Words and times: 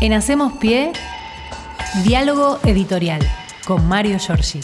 En 0.00 0.12
Hacemos 0.12 0.52
Pie, 0.54 0.92
diálogo 2.04 2.58
editorial 2.64 3.20
con 3.66 3.88
Mario 3.88 4.18
Giorgi. 4.18 4.60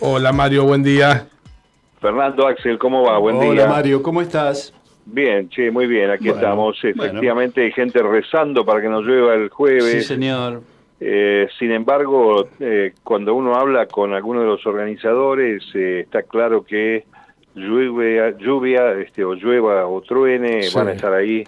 Hola 0.00 0.32
Mario, 0.32 0.64
buen 0.64 0.82
día. 0.82 1.26
Fernando 2.00 2.46
Axel, 2.46 2.78
¿cómo 2.78 3.02
va? 3.04 3.18
Buen 3.18 3.38
día. 3.38 3.50
Hola 3.50 3.66
Mario, 3.68 4.02
¿cómo 4.02 4.22
estás? 4.22 4.74
Bien, 5.06 5.48
sí, 5.54 5.70
muy 5.70 5.86
bien, 5.86 6.10
aquí 6.10 6.24
Bueno, 6.24 6.40
estamos. 6.40 6.78
bueno. 6.82 7.02
Efectivamente 7.04 7.62
hay 7.62 7.72
gente 7.72 8.02
rezando 8.02 8.64
para 8.64 8.80
que 8.80 8.88
nos 8.88 9.04
llueva 9.04 9.34
el 9.34 9.48
jueves. 9.50 9.84
Sí, 9.84 10.02
señor. 10.02 10.62
Eh, 11.00 11.48
sin 11.58 11.72
embargo, 11.72 12.48
eh, 12.58 12.92
cuando 13.02 13.34
uno 13.34 13.54
habla 13.54 13.86
con 13.86 14.12
alguno 14.12 14.40
de 14.40 14.46
los 14.46 14.66
organizadores, 14.66 15.62
eh, 15.74 16.00
está 16.00 16.22
claro 16.22 16.64
que 16.64 17.06
lluvia, 17.54 18.36
lluvia 18.38 18.92
este, 19.00 19.24
o 19.24 19.34
llueva 19.34 19.86
o 19.86 20.00
truene, 20.02 20.62
Sí. 20.64 20.76
van 20.76 20.88
a 20.88 20.92
estar 20.92 21.12
ahí 21.12 21.44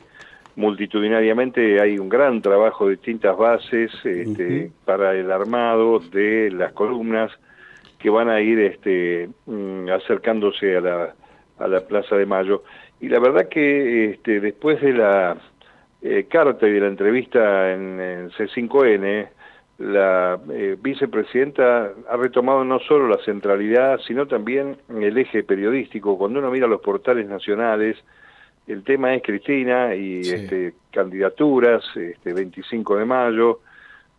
multitudinariamente. 0.57 1.81
Hay 1.81 1.99
un 1.99 2.09
gran 2.09 2.43
trabajo 2.43 2.87
de 2.87 2.97
distintas 2.97 3.37
bases 3.37 3.93
este, 4.05 4.71
para 4.85 5.15
el 5.15 5.31
armado 5.31 5.99
de 5.99 6.51
las 6.51 6.73
columnas 6.73 7.31
que 7.99 8.11
van 8.11 8.29
a 8.29 8.41
ir 8.41 8.59
este, 8.59 9.29
mm, 9.47 9.89
acercándose 9.91 10.77
a 10.77 10.81
la, 10.81 11.15
a 11.59 11.69
la 11.69 11.81
Plaza 11.81 12.17
de 12.17 12.27
Mayo. 12.27 12.65
Y 13.01 13.09
la 13.09 13.21
verdad 13.21 13.49
que 13.49 14.11
este, 14.11 14.41
después 14.41 14.81
de 14.81 14.93
la 14.93 15.37
eh, 16.03 16.27
carta 16.29 16.67
y 16.69 16.73
de 16.73 16.81
la 16.81 16.89
entrevista 16.89 17.73
en, 17.73 18.01
en 18.01 18.31
C5N, 18.31 19.29
la 19.79 20.39
eh, 20.53 20.77
vicepresidenta 20.81 21.93
ha 22.09 22.17
retomado 22.17 22.65
no 22.65 22.79
solo 22.81 23.09
la 23.09 23.19
centralidad, 23.25 23.99
sino 24.07 24.27
también 24.27 24.77
el 24.89 25.19
eje 25.19 25.43
periodístico. 25.43 26.19
Cuando 26.19 26.39
uno 26.39 26.51
mira 26.51 26.67
los 26.67 26.81
portales 26.81 27.29
nacionales, 27.29 27.97
el 28.67 28.85
tema 28.85 29.15
es 29.15 29.23
Cristina 29.23 29.95
y 29.95 30.23
Sí. 30.25 30.35
este, 30.35 30.75
candidaturas, 30.93 31.85
este, 31.97 32.33
25 32.33 32.97
de 32.97 33.05
mayo, 33.05 33.61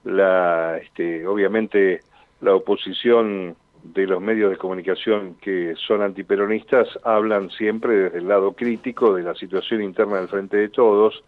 la, 0.04 0.78
este, 0.82 1.26
obviamente 1.26 2.02
la 2.42 2.56
oposición 2.56 3.56
de 3.84 4.08
los 4.08 4.22
medios 4.22 4.50
de 4.52 4.58
comunicación 4.58 5.36
que 5.42 5.74
son 5.76 6.02
antiperonistas 6.02 6.88
hablan 7.04 7.50
siempre 7.52 7.96
desde 7.96 8.18
el 8.20 8.28
lado 8.28 8.54
crítico 8.54 9.14
de 9.14 9.24
la 9.24 9.36
situación 9.36 9.82
interna 9.82 10.18
del 10.20 10.30
Frente 10.30 10.58
de 10.58 10.70
Todos, 10.70 11.24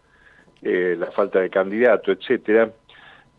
eh, 0.62 0.96
la 0.98 1.10
falta 1.10 1.40
de 1.40 1.50
candidato, 1.50 2.12
etcétera. 2.12 2.70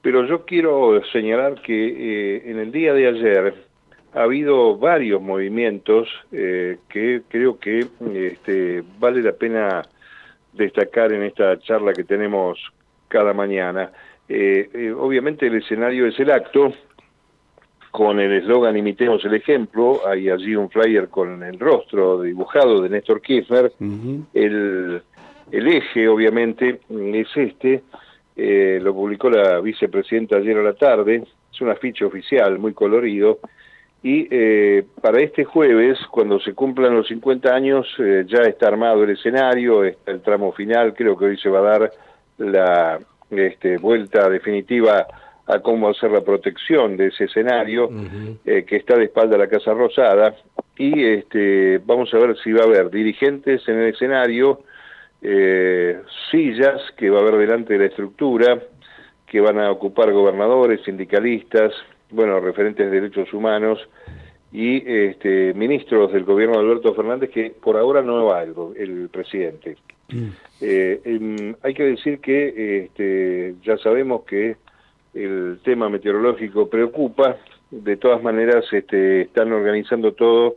Pero 0.01 0.25
yo 0.25 0.45
quiero 0.45 1.01
señalar 1.11 1.61
que 1.61 1.73
eh, 1.73 2.51
en 2.51 2.59
el 2.59 2.71
día 2.71 2.93
de 2.93 3.07
ayer 3.07 3.66
ha 4.13 4.23
habido 4.23 4.77
varios 4.77 5.21
movimientos 5.21 6.07
eh, 6.31 6.77
que 6.89 7.21
creo 7.27 7.59
que 7.59 7.85
este, 8.13 8.83
vale 8.99 9.21
la 9.21 9.33
pena 9.33 9.83
destacar 10.53 11.11
en 11.11 11.23
esta 11.23 11.59
charla 11.59 11.93
que 11.93 12.03
tenemos 12.03 12.59
cada 13.07 13.33
mañana. 13.33 13.91
Eh, 14.27 14.69
eh, 14.73 14.91
obviamente 14.91 15.47
el 15.47 15.55
escenario 15.55 16.07
es 16.07 16.19
el 16.19 16.31
acto, 16.31 16.73
con 17.91 18.19
el 18.19 18.31
eslogan 18.33 18.77
Imitemos 18.77 19.23
el 19.25 19.33
ejemplo, 19.33 20.01
hay 20.07 20.29
allí 20.29 20.55
un 20.55 20.69
flyer 20.69 21.07
con 21.09 21.41
el 21.43 21.57
rostro 21.59 22.21
dibujado 22.21 22.81
de 22.81 22.89
Néstor 22.89 23.21
Kirchner, 23.21 23.71
el, 24.33 25.01
el 25.51 25.67
eje, 25.67 26.07
obviamente, 26.07 26.81
es 26.89 27.27
este, 27.35 27.83
eh, 28.35 28.79
lo 28.81 28.93
publicó 28.93 29.29
la 29.29 29.59
vicepresidenta 29.61 30.37
ayer 30.37 30.57
a 30.57 30.63
la 30.63 30.73
tarde, 30.73 31.23
es 31.51 31.61
un 31.61 31.69
afiche 31.69 32.05
oficial 32.05 32.59
muy 32.59 32.73
colorido, 32.73 33.39
y 34.03 34.27
eh, 34.29 34.85
para 35.01 35.19
este 35.19 35.43
jueves, 35.43 35.97
cuando 36.11 36.39
se 36.39 36.53
cumplan 36.53 36.95
los 36.95 37.07
50 37.07 37.53
años, 37.53 37.87
eh, 37.99 38.25
ya 38.27 38.41
está 38.41 38.67
armado 38.67 39.03
el 39.03 39.11
escenario, 39.11 39.83
está 39.83 40.11
el 40.11 40.21
tramo 40.21 40.51
final, 40.51 40.93
creo 40.93 41.17
que 41.17 41.25
hoy 41.25 41.37
se 41.37 41.49
va 41.49 41.59
a 41.59 41.79
dar 41.79 41.91
la 42.37 42.99
este, 43.31 43.77
vuelta 43.77 44.29
definitiva 44.29 45.07
a 45.47 45.59
cómo 45.59 45.89
hacer 45.89 46.11
la 46.11 46.21
protección 46.21 46.97
de 46.97 47.07
ese 47.07 47.23
escenario 47.23 47.89
eh, 48.45 48.65
que 48.65 48.75
está 48.75 48.97
de 48.97 49.05
espalda 49.05 49.35
a 49.35 49.39
la 49.39 49.47
Casa 49.47 49.73
Rosada. 49.73 50.35
Y 50.77 51.05
este, 51.05 51.79
vamos 51.79 52.13
a 52.13 52.17
ver 52.17 52.37
si 52.43 52.51
va 52.51 52.61
a 52.61 52.67
haber 52.67 52.89
dirigentes 52.89 53.67
en 53.67 53.79
el 53.79 53.93
escenario, 53.93 54.61
eh, 55.21 55.99
sillas 56.29 56.81
que 56.97 57.09
va 57.09 57.19
a 57.19 57.21
haber 57.21 57.37
delante 57.37 57.73
de 57.73 57.79
la 57.79 57.85
estructura, 57.85 58.59
que 59.25 59.39
van 59.39 59.59
a 59.59 59.71
ocupar 59.71 60.11
gobernadores, 60.11 60.81
sindicalistas, 60.83 61.73
bueno, 62.11 62.39
referentes 62.39 62.89
de 62.89 63.01
derechos 63.01 63.33
humanos 63.33 63.79
y 64.51 64.77
este, 64.89 65.53
ministros 65.53 66.13
del 66.13 66.23
gobierno 66.23 66.57
de 66.57 66.63
Alberto 66.63 66.93
Fernández, 66.93 67.29
que 67.29 67.51
por 67.51 67.77
ahora 67.77 68.01
no 68.01 68.25
va 68.25 68.43
el, 68.43 68.53
el 68.77 69.09
presidente. 69.09 69.77
Eh, 70.61 71.01
em, 71.03 71.55
hay 71.61 71.73
que 71.73 71.83
decir 71.83 72.19
que 72.19 72.85
este, 72.85 73.55
ya 73.61 73.77
sabemos 73.77 74.23
que 74.23 74.55
el 75.13 75.59
tema 75.63 75.89
meteorológico 75.89 76.69
preocupa, 76.69 77.37
de 77.71 77.97
todas 77.97 78.23
maneras 78.23 78.65
este, 78.71 79.21
están 79.21 79.51
organizando 79.51 80.13
todo 80.13 80.55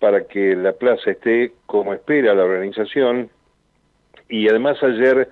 para 0.00 0.26
que 0.26 0.56
la 0.56 0.72
plaza 0.72 1.12
esté 1.12 1.52
como 1.66 1.94
espera 1.94 2.34
la 2.34 2.44
organización. 2.44 3.30
Y 4.28 4.48
además 4.48 4.82
ayer, 4.82 5.28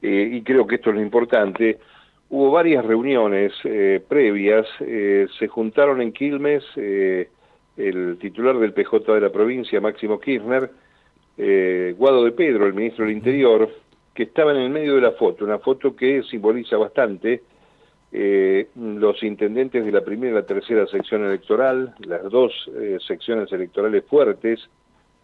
eh, 0.00 0.28
y 0.32 0.42
creo 0.42 0.66
que 0.66 0.76
esto 0.76 0.90
es 0.90 0.96
lo 0.96 1.02
importante, 1.02 1.78
hubo 2.32 2.50
varias 2.50 2.82
reuniones 2.84 3.52
eh, 3.64 4.02
previas, 4.08 4.66
eh, 4.80 5.26
se 5.38 5.48
juntaron 5.48 6.00
en 6.00 6.12
Quilmes 6.12 6.64
eh, 6.76 7.28
el 7.76 8.16
titular 8.18 8.58
del 8.58 8.72
PJ 8.72 9.12
de 9.14 9.20
la 9.20 9.30
provincia, 9.30 9.80
Máximo 9.80 10.18
Kirchner, 10.18 10.70
Guado 11.96 12.24
de 12.24 12.32
Pedro, 12.32 12.66
el 12.66 12.74
ministro 12.74 13.04
del 13.04 13.16
Interior, 13.16 13.68
que 14.14 14.24
estaba 14.24 14.52
en 14.52 14.58
el 14.58 14.70
medio 14.70 14.94
de 14.94 15.02
la 15.02 15.12
foto, 15.12 15.44
una 15.44 15.58
foto 15.58 15.94
que 15.96 16.22
simboliza 16.24 16.76
bastante 16.76 17.42
los 18.12 19.22
intendentes 19.22 19.84
de 19.84 19.90
la 19.90 20.02
primera 20.02 20.32
y 20.32 20.34
la 20.34 20.46
tercera 20.46 20.86
sección 20.86 21.24
electoral, 21.24 21.94
las 22.00 22.22
dos 22.30 22.52
secciones 23.06 23.50
electorales 23.50 24.04
fuertes 24.04 24.60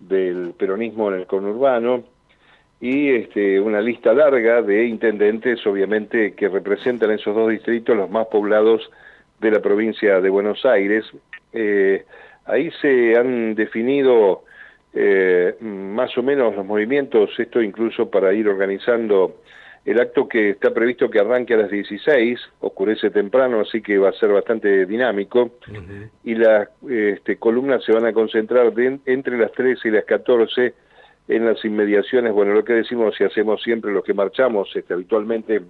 del 0.01 0.55
peronismo 0.59 1.13
en 1.13 1.21
el 1.21 1.27
conurbano, 1.27 2.05
y 2.81 3.11
este, 3.11 3.59
una 3.61 3.81
lista 3.81 4.13
larga 4.13 4.63
de 4.63 4.85
intendentes, 4.87 5.67
obviamente, 5.67 6.33
que 6.35 6.49
representan 6.49 7.11
esos 7.11 7.35
dos 7.35 7.51
distritos, 7.51 7.97
los 7.97 8.09
más 8.11 8.27
poblados 8.29 8.89
de 9.41 9.51
la 9.51 9.61
provincia 9.61 10.21
de 10.21 10.29
Buenos 10.31 10.65
Aires. 10.65 11.05
Eh, 11.53 12.05
ahí 12.45 12.71
se 12.81 13.17
han 13.17 13.55
definido 13.55 14.45
eh, 14.95 15.55
más 15.61 16.17
o 16.17 16.23
menos 16.23 16.55
los 16.57 16.65
movimientos, 16.65 17.31
esto 17.39 17.61
incluso 17.61 18.11
para 18.11 18.33
ir 18.33 18.49
organizando 18.49 19.37
el 19.85 20.01
acto 20.01 20.29
que 20.29 20.51
está 20.51 20.73
previsto 20.75 21.09
que 21.09 21.19
arranque 21.19 21.55
a 21.55 21.59
las 21.59 21.71
16, 21.71 22.39
oscurece 22.61 23.11
temprano, 23.11 23.61
así 23.61 23.81
que 23.81 23.97
va 23.99 24.11
a 24.11 24.13
ser 24.13 24.31
bastante 24.31 24.85
dinámico, 24.87 25.53
y 26.25 26.35
las 26.35 26.69
este, 26.89 27.37
columnas 27.37 27.83
se 27.85 27.93
van 27.93 28.05
a 28.07 28.13
concentrar 28.13 28.73
de- 28.75 28.99
entre 29.07 29.39
las 29.39 29.51
13 29.53 29.89
y 29.89 29.91
las 29.93 30.05
14 30.05 30.75
en 31.29 31.45
las 31.45 31.63
inmediaciones, 31.65 32.33
bueno, 32.33 32.55
lo 32.55 32.65
que 32.65 32.73
decimos 32.73 33.15
y 33.21 33.25
hacemos 33.25 33.63
siempre 33.63 33.93
los 33.93 34.03
que 34.03 34.15
marchamos 34.15 34.75
este, 34.75 34.95
habitualmente, 34.95 35.61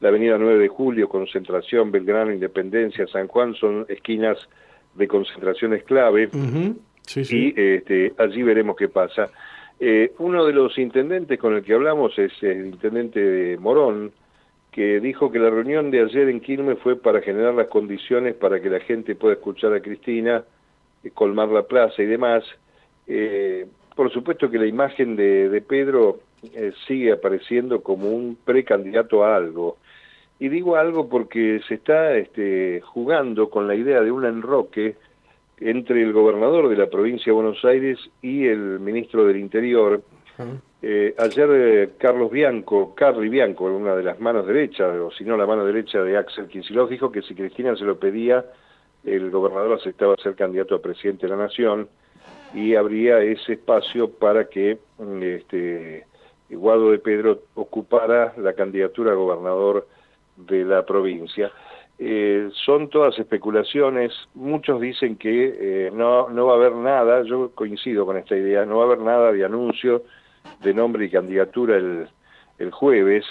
la 0.00 0.08
avenida 0.08 0.38
9 0.38 0.58
de 0.58 0.68
Julio, 0.68 1.08
concentración, 1.08 1.90
Belgrano, 1.90 2.32
Independencia, 2.32 3.06
San 3.08 3.26
Juan, 3.26 3.54
son 3.54 3.84
esquinas 3.88 4.38
de 4.94 5.08
concentraciones 5.08 5.84
clave 5.84 6.26
Ujú. 6.26 6.76
Sí, 7.02 7.24
sí. 7.24 7.52
y 7.56 7.60
este, 7.60 8.12
allí 8.18 8.42
veremos 8.42 8.76
qué 8.76 8.88
pasa. 8.88 9.30
Eh, 9.80 10.12
uno 10.18 10.44
de 10.44 10.52
los 10.52 10.78
intendentes 10.78 11.38
con 11.38 11.54
el 11.54 11.64
que 11.64 11.74
hablamos 11.74 12.16
es 12.16 12.32
el 12.42 12.66
intendente 12.66 13.18
de 13.18 13.56
Morón, 13.58 14.12
que 14.70 15.00
dijo 15.00 15.32
que 15.32 15.40
la 15.40 15.50
reunión 15.50 15.90
de 15.90 16.02
ayer 16.02 16.28
en 16.28 16.40
Quilmes 16.40 16.78
fue 16.78 16.96
para 16.96 17.20
generar 17.20 17.54
las 17.54 17.66
condiciones 17.66 18.34
para 18.34 18.60
que 18.60 18.70
la 18.70 18.78
gente 18.80 19.16
pueda 19.16 19.34
escuchar 19.34 19.74
a 19.74 19.80
Cristina, 19.80 20.44
eh, 21.02 21.10
colmar 21.10 21.48
la 21.48 21.64
plaza 21.64 22.00
y 22.02 22.06
demás. 22.06 22.44
Eh, 23.08 23.66
por 23.94 24.12
supuesto 24.12 24.50
que 24.50 24.58
la 24.58 24.66
imagen 24.66 25.16
de, 25.16 25.48
de 25.48 25.60
Pedro 25.60 26.20
eh, 26.54 26.72
sigue 26.86 27.12
apareciendo 27.12 27.82
como 27.82 28.10
un 28.10 28.36
precandidato 28.36 29.24
a 29.24 29.36
algo. 29.36 29.76
Y 30.38 30.48
digo 30.48 30.76
algo 30.76 31.08
porque 31.08 31.60
se 31.68 31.74
está 31.74 32.16
este, 32.16 32.80
jugando 32.80 33.48
con 33.48 33.68
la 33.68 33.76
idea 33.76 34.00
de 34.00 34.10
un 34.10 34.24
enroque 34.24 34.96
entre 35.58 36.02
el 36.02 36.12
gobernador 36.12 36.68
de 36.68 36.76
la 36.76 36.88
provincia 36.88 37.26
de 37.26 37.32
Buenos 37.32 37.64
Aires 37.64 37.98
y 38.20 38.46
el 38.46 38.80
ministro 38.80 39.24
del 39.24 39.36
Interior. 39.36 40.02
Eh, 40.80 41.14
ayer 41.16 41.48
eh, 41.52 41.90
Carlos 41.96 42.32
Bianco, 42.32 42.92
Carly 42.96 43.28
Bianco, 43.28 43.66
una 43.66 43.94
de 43.94 44.02
las 44.02 44.18
manos 44.18 44.44
derechas, 44.44 44.96
o 44.98 45.12
si 45.12 45.22
no 45.22 45.36
la 45.36 45.46
mano 45.46 45.64
derecha 45.64 46.02
de 46.02 46.16
Axel 46.16 46.48
Kicillof, 46.48 46.90
dijo 46.90 47.12
que 47.12 47.22
si 47.22 47.36
Cristina 47.36 47.76
se 47.76 47.84
lo 47.84 48.00
pedía, 48.00 48.44
el 49.04 49.30
gobernador 49.30 49.78
aceptaba 49.78 50.16
ser 50.16 50.34
candidato 50.34 50.74
a 50.74 50.82
presidente 50.82 51.26
de 51.26 51.36
la 51.36 51.44
Nación 51.44 51.88
y 52.54 52.74
habría 52.74 53.20
ese 53.20 53.54
espacio 53.54 54.10
para 54.10 54.48
que 54.48 54.78
mm, 54.98 55.22
este, 55.22 56.06
Guado 56.50 56.90
de 56.90 56.98
Pedro 56.98 57.42
ocupara 57.54 58.34
la 58.36 58.52
candidatura 58.52 59.12
a 59.12 59.16
gobernador 59.16 59.86
de 60.36 60.64
la 60.64 60.84
provincia. 60.84 61.50
Eh, 61.98 62.50
son 62.64 62.88
todas 62.88 63.18
especulaciones, 63.18 64.12
muchos 64.34 64.80
dicen 64.80 65.16
que 65.16 65.86
eh, 65.86 65.90
no, 65.92 66.28
no 66.30 66.46
va 66.46 66.54
a 66.54 66.56
haber 66.56 66.74
nada, 66.74 67.22
yo 67.22 67.52
coincido 67.54 68.04
con 68.06 68.16
esta 68.16 68.36
idea, 68.36 68.64
no 68.64 68.78
va 68.78 68.84
a 68.84 68.86
haber 68.86 69.00
nada 69.00 69.32
de 69.32 69.44
anuncio 69.44 70.02
de 70.62 70.74
nombre 70.74 71.04
y 71.04 71.10
candidatura 71.10 71.76
el, 71.76 72.08
el 72.58 72.70
jueves, 72.72 73.24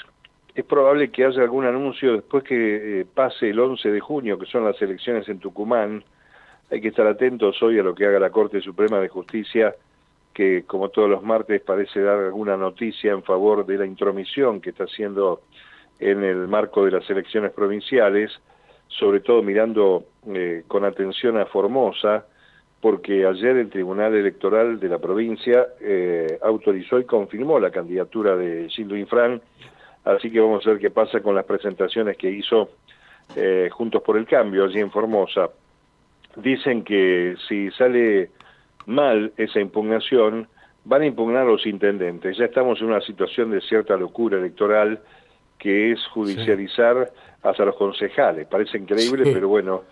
es 0.53 0.65
probable 0.65 1.11
que 1.11 1.25
haya 1.25 1.41
algún 1.41 1.65
anuncio 1.65 2.13
después 2.13 2.43
que 2.43 3.05
pase 3.13 3.49
el 3.49 3.59
11 3.59 3.89
de 3.89 3.99
junio, 3.99 4.37
que 4.37 4.45
son 4.45 4.65
las 4.65 4.81
elecciones 4.81 5.27
en 5.29 5.39
Tucumán. 5.39 6.03
Hay 6.71 6.79
que 6.79 6.87
estar 6.87 7.05
atentos 7.05 7.61
hoy 7.61 7.77
a 7.79 7.83
lo 7.83 7.93
que 7.93 8.05
haga 8.05 8.17
la 8.17 8.29
Corte 8.29 8.61
Suprema 8.61 8.99
de 8.99 9.09
Justicia, 9.09 9.75
que 10.33 10.63
como 10.63 10.87
todos 10.87 11.09
los 11.09 11.21
martes 11.21 11.59
parece 11.59 11.99
dar 11.99 12.17
alguna 12.17 12.55
noticia 12.55 13.11
en 13.11 13.23
favor 13.23 13.65
de 13.65 13.77
la 13.77 13.85
intromisión 13.85 14.61
que 14.61 14.69
está 14.69 14.85
haciendo 14.85 15.41
en 15.99 16.23
el 16.23 16.47
marco 16.47 16.85
de 16.85 16.91
las 16.91 17.09
elecciones 17.09 17.51
provinciales, 17.51 18.31
sobre 18.87 19.19
todo 19.19 19.43
mirando 19.43 20.05
eh, 20.33 20.63
con 20.65 20.85
atención 20.85 21.37
a 21.37 21.45
Formosa, 21.45 22.25
porque 22.79 23.25
ayer 23.25 23.57
el 23.57 23.69
Tribunal 23.69 24.15
Electoral 24.15 24.79
de 24.79 24.87
la 24.87 24.97
provincia 24.97 25.67
eh, 25.81 26.39
autorizó 26.41 26.99
y 26.99 27.03
confirmó 27.03 27.59
la 27.59 27.69
candidatura 27.69 28.37
de 28.37 28.69
Gildo 28.69 28.95
Infran, 28.95 29.41
así 30.05 30.31
que 30.31 30.39
vamos 30.39 30.65
a 30.65 30.69
ver 30.69 30.79
qué 30.79 30.89
pasa 30.89 31.19
con 31.19 31.35
las 31.35 31.43
presentaciones 31.43 32.15
que 32.15 32.31
hizo 32.31 32.69
eh, 33.35 33.67
Juntos 33.73 34.01
por 34.01 34.15
el 34.15 34.25
Cambio 34.25 34.63
allí 34.63 34.79
en 34.79 34.89
Formosa. 34.89 35.49
Dicen 36.35 36.83
que 36.83 37.35
si 37.47 37.69
sale 37.71 38.29
mal 38.85 39.31
esa 39.37 39.59
impugnación, 39.59 40.47
van 40.85 41.01
a 41.01 41.05
impugnar 41.05 41.45
los 41.45 41.65
intendentes. 41.65 42.37
Ya 42.37 42.45
estamos 42.45 42.79
en 42.81 42.87
una 42.87 43.01
situación 43.01 43.51
de 43.51 43.61
cierta 43.61 43.95
locura 43.97 44.37
electoral 44.37 44.99
que 45.57 45.91
es 45.91 45.99
judicializar 46.07 47.11
hasta 47.43 47.65
los 47.65 47.75
concejales. 47.75 48.47
Parece 48.47 48.79
increíble, 48.79 49.31
pero 49.31 49.47
bueno, 49.47 49.83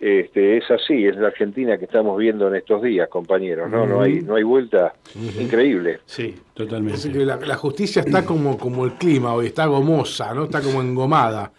este, 0.00 0.56
es 0.56 0.70
así, 0.70 1.06
es 1.06 1.16
la 1.16 1.28
Argentina 1.28 1.76
que 1.76 1.84
estamos 1.84 2.16
viendo 2.16 2.48
en 2.48 2.54
estos 2.54 2.82
días, 2.82 3.08
compañeros, 3.08 3.68
¿no? 3.68 3.86
No 3.86 4.00
hay, 4.00 4.20
no 4.20 4.36
hay 4.36 4.42
vuelta. 4.42 4.94
Increíble. 5.38 6.00
Sí, 6.06 6.34
totalmente. 6.54 7.12
la, 7.24 7.36
la, 7.36 7.56
justicia 7.56 8.00
está 8.00 8.24
como, 8.24 8.56
como 8.56 8.84
el 8.84 8.92
clima 8.92 9.34
hoy, 9.34 9.46
está 9.46 9.66
gomosa, 9.66 10.32
¿no? 10.34 10.44
Está 10.44 10.62
como 10.62 10.80
engomada. 10.80 11.52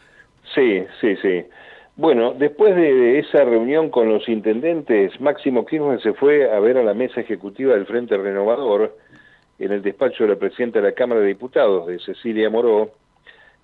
Sí, 0.56 0.84
sí, 1.02 1.16
sí. 1.22 1.44
Bueno, 2.00 2.34
después 2.34 2.78
de 2.78 3.20
esa 3.20 3.44
reunión 3.44 3.90
con 3.90 4.08
los 4.08 4.30
intendentes, 4.30 5.20
Máximo 5.20 5.66
Kirchner 5.66 6.02
se 6.02 6.14
fue 6.14 6.50
a 6.50 6.58
ver 6.62 6.78
a 6.78 6.84
la 6.84 6.94
mesa 6.94 7.20
ejecutiva 7.20 7.74
del 7.74 7.86
Frente 7.86 8.16
Renovador 8.16 8.96
en 9.60 9.74
el 9.74 9.82
despacho 9.82 10.24
de 10.24 10.30
la 10.30 10.40
presidenta 10.40 10.80
de 10.80 10.88
la 10.88 10.96
Cámara 10.96 11.20
de 11.20 11.28
Diputados, 11.28 11.88
de 11.88 12.00
Cecilia 12.00 12.50
Moró, 12.50 12.92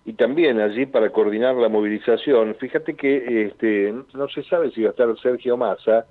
y 0.04 0.12
también 0.12 0.60
allí 0.60 0.86
para 0.86 1.12
coordinar 1.12 1.56
la 1.56 1.70
movilización. 1.70 2.56
Fíjate 2.56 2.96
que 2.96 3.46
este, 3.46 3.94
no 4.14 4.28
se 4.28 4.44
sabe 4.44 4.70
si 4.72 4.82
va 4.84 4.90
a 4.90 4.92
estar 4.92 5.18
Sergio 5.20 5.56
Massa, 5.56 6.06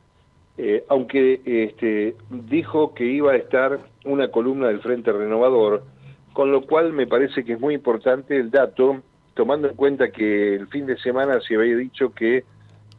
eh, 0.57 0.83
aunque 0.89 1.43
este, 1.45 2.17
dijo 2.31 2.95
que 2.95 3.05
iba 3.05 3.33
a 3.33 3.37
estar 3.37 3.81
una 4.07 4.29
columna 4.29 4.69
del 4.69 4.81
Frente 4.81 5.13
Renovador, 5.13 5.83
con 6.33 6.51
lo 6.51 6.63
cual 6.63 6.95
me 6.95 7.07
parece 7.07 7.45
que 7.45 7.53
es 7.53 7.61
muy 7.61 7.75
importante 7.75 8.35
el 8.35 8.51
dato 8.51 9.03
tomando 9.35 9.69
en 9.69 9.75
cuenta 9.75 10.11
que 10.11 10.55
el 10.55 10.69
fin 10.69 10.87
de 10.87 10.97
semana 10.99 11.41
se 11.41 11.57
había 11.57 11.77
dicho 11.77 12.15
que 12.15 12.45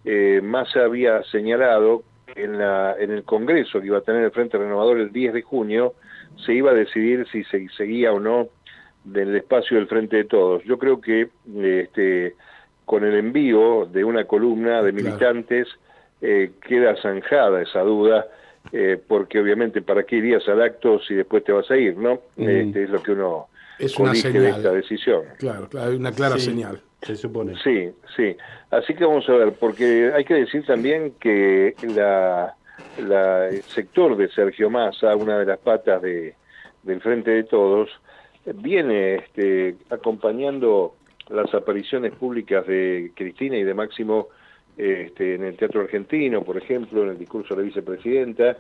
eh, 0.04 0.42
Massa 0.44 0.84
había 0.84 1.24
señalado 1.24 2.04
en, 2.36 2.58
la, 2.58 2.96
en 3.00 3.12
el 3.12 3.24
Congreso 3.24 3.80
que 3.80 3.88
iba 3.88 3.98
a 3.98 4.02
tener 4.02 4.24
el 4.24 4.32
Frente 4.32 4.58
Renovador 4.58 5.00
el 5.00 5.12
10 5.12 5.34
de 5.34 5.42
junio, 5.42 5.94
se 6.46 6.54
iba 6.54 6.72
a 6.72 6.74
decidir 6.74 7.26
si 7.32 7.44
se 7.46 7.68
seguía 7.70 8.12
o 8.12 8.20
no 8.20 8.50
del 9.04 9.36
espacio 9.36 9.78
del 9.78 9.88
Frente 9.88 10.18
de 10.18 10.24
Todos. 10.26 10.64
Yo 10.64 10.78
creo 10.78 11.00
que 11.00 11.30
este, 11.58 12.36
con 12.86 13.04
el 13.04 13.16
envío 13.16 13.86
de 13.86 14.04
una 14.04 14.26
columna 14.26 14.82
de 14.82 14.92
militantes 14.92 15.68
eh, 16.22 16.52
queda 16.68 16.96
zanjada 17.02 17.62
esa 17.62 17.82
duda, 17.82 18.28
eh, 18.72 19.00
porque 19.08 19.40
obviamente 19.40 19.82
para 19.82 20.04
qué 20.04 20.18
irías 20.18 20.48
al 20.50 20.62
acto 20.62 21.00
si 21.00 21.14
después 21.14 21.44
te 21.44 21.52
vas 21.52 21.70
a 21.70 21.78
ir, 21.78 21.98
¿no? 21.98 22.20
Este, 22.38 22.84
es 22.84 22.90
lo 22.90 23.02
que 23.02 23.12
uno 23.12 23.48
es 23.80 23.98
una 23.98 24.16
señal. 24.16 24.46
esta 24.46 24.72
decisión. 24.72 25.24
Claro, 25.38 25.70
claro, 25.70 25.96
una 25.96 26.12
clara 26.12 26.38
señal, 26.38 26.82
se 27.02 27.16
supone. 27.16 27.56
Sí, 27.64 27.92
sí. 28.16 28.36
Así 28.72 28.94
que 28.94 29.06
vamos 29.06 29.28
a 29.30 29.34
ver, 29.34 29.54
porque 29.54 30.12
hay 30.16 30.24
que 30.26 30.36
decir 30.36 30.66
también 30.66 31.14
que 31.20 31.74
la, 31.96 32.56
la, 33.00 33.50
el 33.50 33.62
sector 33.64 34.16
de 34.18 34.30
Sergio 34.30 34.70
Massa, 34.70 35.16
una 35.16 35.40
de 35.40 35.46
las 35.46 35.60
patas 35.60 36.02
de, 36.02 36.36
del 36.84 37.02
Frente 37.02 37.32
de 37.32 37.44
Todos, 37.44 37.90
viene 38.46 39.16
este, 39.16 39.76
acompañando 39.90 40.96
las 41.30 41.54
apariciones 41.54 42.14
públicas 42.14 42.66
de 42.68 43.12
Cristina 43.16 43.58
y 43.58 43.64
de 43.64 43.74
Máximo 43.74 44.28
este, 44.78 45.36
en 45.36 45.44
el 45.46 45.58
Teatro 45.58 45.82
Argentino, 45.82 46.44
por 46.44 46.58
ejemplo, 46.58 47.04
en 47.04 47.10
el 47.10 47.18
discurso 47.18 47.56
de 47.56 47.62
la 47.62 47.68
vicepresidenta, 47.68 48.58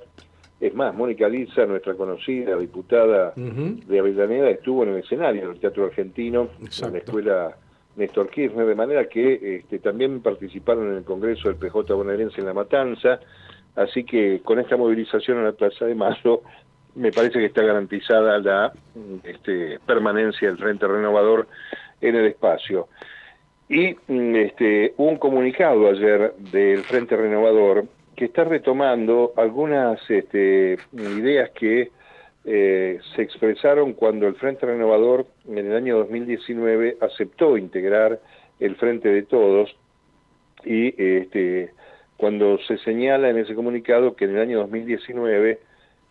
es 0.60 0.74
más, 0.74 0.96
Mónica 0.96 1.28
Liza, 1.28 1.66
nuestra 1.66 1.96
conocida 1.96 2.56
diputada 2.58 3.34
de 3.36 4.00
Avellaneda, 4.00 4.50
estuvo 4.50 4.84
en 4.84 4.90
el 4.90 5.00
escenario 5.00 5.50
del 5.50 5.60
Teatro 5.60 5.86
Argentino, 5.86 6.50
en 6.60 6.92
la 6.94 6.98
escuela 7.00 7.58
Néstor 7.96 8.30
Kirchner, 8.30 8.66
de 8.66 8.76
manera 8.76 9.08
que 9.08 9.58
este, 9.58 9.80
también 9.80 10.22
participaron 10.22 10.92
en 10.92 10.98
el 10.98 11.04
Congreso 11.04 11.50
del 11.50 11.58
PJ 11.58 11.94
bonaerense 11.94 12.40
en 12.40 12.48
La 12.48 12.54
Matanza, 12.54 13.20
así 13.76 14.04
que 14.04 14.42
con 14.44 14.60
esta 14.60 14.78
movilización 14.78 15.40
en 15.40 15.46
la 15.46 15.52
Plaza 15.52 15.86
de 15.86 15.96
Mayo 15.96 16.42
me 16.96 17.12
parece 17.12 17.40
que 17.40 17.46
está 17.46 17.62
garantizada 17.62 18.40
la 18.40 18.72
este, 19.24 19.80
permanencia 19.86 20.48
del 20.48 20.58
Frente 20.58 20.88
Renovador 20.88 21.48
en 22.00 22.16
el 22.16 22.26
espacio. 22.28 22.88
Y 23.68 23.98
este, 24.08 24.94
un 24.98 25.18
comunicado 25.18 25.90
ayer 25.90 26.34
del 26.38 26.84
Frente 26.84 27.18
Renovador 27.18 27.86
que 28.16 28.26
está 28.26 28.44
retomando 28.44 29.34
algunas 29.36 30.00
este, 30.10 30.78
ideas 30.94 31.50
que 31.52 31.92
eh, 32.46 33.00
se 33.16 33.22
expresaron 33.22 33.94
cuando 33.94 34.28
el 34.28 34.36
Frente 34.36 34.66
Renovador 34.66 35.26
en 35.48 35.58
el 35.58 35.76
año 35.76 35.98
2019 35.98 36.98
aceptó 37.02 37.58
integrar 37.58 38.20
el 38.60 38.76
Frente 38.76 39.10
de 39.10 39.24
Todos 39.24 39.76
y 40.64 40.90
este, 41.02 41.72
cuando 42.18 42.58
se 42.60 42.78
señala 42.80 43.30
en 43.30 43.38
ese 43.38 43.56
comunicado 43.56 44.16
que 44.16 44.26
en 44.26 44.36
el 44.36 44.42
año 44.42 44.60
2019 44.60 45.60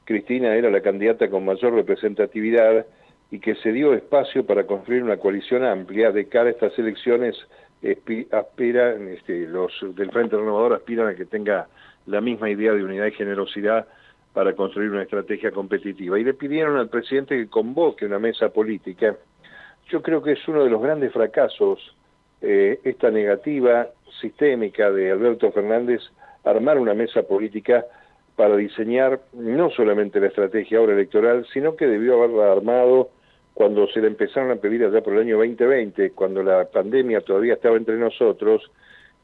Cristina 0.04 0.54
era 0.54 0.70
la 0.70 0.82
candidata 0.82 1.30
con 1.30 1.44
mayor 1.44 1.72
representatividad 1.74 2.86
y 3.30 3.38
que 3.38 3.54
se 3.56 3.72
dio 3.72 3.94
espacio 3.94 4.44
para 4.44 4.66
construir 4.66 5.02
una 5.02 5.16
coalición 5.16 5.64
amplia 5.64 6.12
de 6.12 6.28
cara 6.28 6.48
a 6.48 6.52
estas 6.52 6.78
elecciones 6.78 7.36
aspiran, 8.32 9.08
este, 9.08 9.46
los 9.46 9.72
del 9.94 10.10
Frente 10.10 10.36
Renovador 10.36 10.74
aspiran 10.74 11.08
a 11.08 11.14
que 11.14 11.26
tenga 11.26 11.68
la 12.06 12.20
misma 12.20 12.50
idea 12.50 12.72
de 12.72 12.84
unidad 12.84 13.06
y 13.06 13.12
generosidad 13.12 13.86
para 14.32 14.54
construir 14.54 14.90
una 14.90 15.02
estrategia 15.02 15.52
competitiva. 15.52 16.18
Y 16.18 16.24
le 16.24 16.34
pidieron 16.34 16.76
al 16.76 16.88
presidente 16.88 17.36
que 17.36 17.48
convoque 17.48 18.04
una 18.04 18.18
mesa 18.18 18.48
política. 18.48 19.16
Yo 19.88 20.02
creo 20.02 20.22
que 20.22 20.32
es 20.32 20.48
uno 20.48 20.64
de 20.64 20.70
los 20.70 20.82
grandes 20.82 21.12
fracasos, 21.12 21.78
eh, 22.40 22.80
esta 22.84 23.10
negativa 23.10 23.88
sistémica 24.20 24.90
de 24.90 25.12
Alberto 25.12 25.50
Fernández, 25.52 26.02
armar 26.44 26.78
una 26.78 26.94
mesa 26.94 27.22
política 27.22 27.84
para 28.36 28.56
diseñar 28.56 29.20
no 29.32 29.70
solamente 29.70 30.20
la 30.20 30.26
estrategia 30.26 30.78
ahora 30.78 30.94
electoral, 30.94 31.46
sino 31.52 31.76
que 31.76 31.86
debió 31.86 32.22
haberla 32.22 32.52
armado 32.52 33.10
cuando 33.54 33.86
se 33.86 34.00
le 34.00 34.08
empezaron 34.08 34.50
a 34.50 34.56
pedir 34.56 34.84
allá 34.84 35.00
por 35.00 35.14
el 35.14 35.20
año 35.20 35.36
2020, 35.38 36.10
cuando 36.10 36.42
la 36.42 36.64
pandemia 36.64 37.20
todavía 37.20 37.54
estaba 37.54 37.76
entre 37.76 37.96
nosotros, 37.96 38.68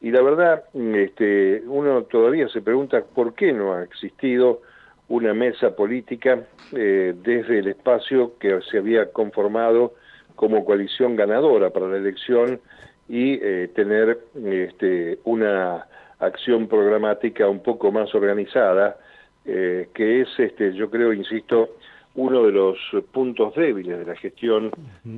y 0.01 0.09
la 0.09 0.21
verdad, 0.23 0.63
este, 0.73 1.61
uno 1.67 2.03
todavía 2.03 2.47
se 2.49 2.61
pregunta 2.61 3.03
por 3.13 3.35
qué 3.35 3.53
no 3.53 3.73
ha 3.73 3.83
existido 3.83 4.61
una 5.09 5.33
mesa 5.33 5.75
política 5.75 6.47
eh, 6.71 7.13
desde 7.21 7.59
el 7.59 7.67
espacio 7.67 8.37
que 8.39 8.59
se 8.71 8.79
había 8.79 9.11
conformado 9.11 9.93
como 10.35 10.65
coalición 10.65 11.15
ganadora 11.15 11.69
para 11.69 11.87
la 11.87 11.97
elección 11.97 12.59
y 13.07 13.33
eh, 13.41 13.69
tener 13.75 14.19
este, 14.43 15.19
una 15.25 15.85
acción 16.17 16.67
programática 16.67 17.47
un 17.47 17.61
poco 17.61 17.91
más 17.91 18.13
organizada, 18.15 18.97
eh, 19.45 19.89
que 19.93 20.21
es, 20.21 20.29
este, 20.39 20.73
yo 20.73 20.89
creo, 20.89 21.13
insisto, 21.13 21.75
uno 22.15 22.43
de 22.43 22.51
los 22.53 22.77
puntos 23.11 23.53
débiles 23.53 23.99
de 23.99 24.05
la 24.05 24.15
gestión 24.15 24.71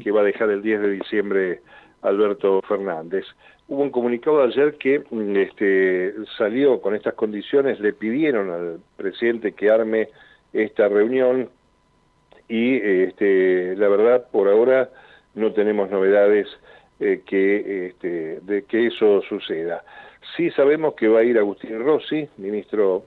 que 0.03 0.11
va 0.11 0.21
a 0.21 0.25
dejar 0.25 0.49
el 0.49 0.61
10 0.61 0.81
de 0.81 0.91
diciembre 0.91 1.61
Alberto 2.03 2.62
Fernández. 2.67 3.25
Hubo 3.67 3.81
un 3.81 3.89
comunicado 3.89 4.43
ayer 4.43 4.75
que 4.75 5.03
mm, 5.10 5.36
este, 5.38 6.13
salió 6.38 6.81
con 6.81 6.95
estas 6.95 7.15
condiciones, 7.15 7.79
le 7.79 7.93
pidieron 7.93 8.50
al 8.50 8.79
presidente 8.95 9.53
que 9.53 9.72
arme 9.72 10.10
esta 10.51 10.88
reunión 10.88 11.50
y 12.48 12.75
este, 12.75 13.75
la 13.75 13.88
verdad 13.88 14.27
por 14.31 14.50
ahora 14.50 14.89
no 15.33 15.53
tenemos 15.53 15.89
novedades 15.89 16.48
eh, 17.00 17.22
que, 17.25 17.88
este, 17.88 18.39
de 18.41 18.63
que 18.63 18.88
eso 18.88 19.22
suceda. 19.24 19.83
Sí 20.38 20.51
sabemos 20.51 20.93
que 20.93 21.07
va 21.07 21.19
a 21.19 21.24
ir 21.24 21.38
Agustín 21.38 21.79
Rossi, 21.83 22.27
ministro 22.38 23.05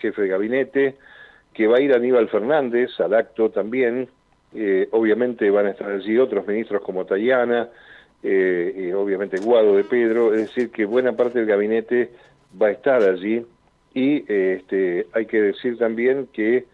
jefe 0.00 0.22
de 0.22 0.28
gabinete, 0.28 0.96
que 1.52 1.66
va 1.66 1.76
a 1.76 1.80
ir 1.80 1.94
Aníbal 1.94 2.28
Fernández 2.28 2.90
al 3.00 3.14
acto 3.14 3.50
también, 3.50 4.08
eh, 4.54 4.88
obviamente 4.90 5.50
van 5.50 5.66
a 5.66 5.70
estar 5.70 5.90
allí 5.90 6.18
otros 6.18 6.46
ministros 6.46 6.82
como 6.82 7.06
Tayana, 7.06 7.70
eh, 8.24 8.92
obviamente 8.94 9.36
Guado 9.38 9.76
de 9.76 9.84
Pedro, 9.84 10.34
es 10.34 10.48
decir, 10.48 10.70
que 10.70 10.84
buena 10.84 11.12
parte 11.12 11.38
del 11.38 11.48
gabinete 11.48 12.10
va 12.60 12.68
a 12.68 12.72
estar 12.72 13.02
allí 13.02 13.44
y 13.92 14.24
este, 14.32 15.06
hay 15.12 15.26
que 15.26 15.40
decir 15.40 15.78
también 15.78 16.28
que 16.32 16.64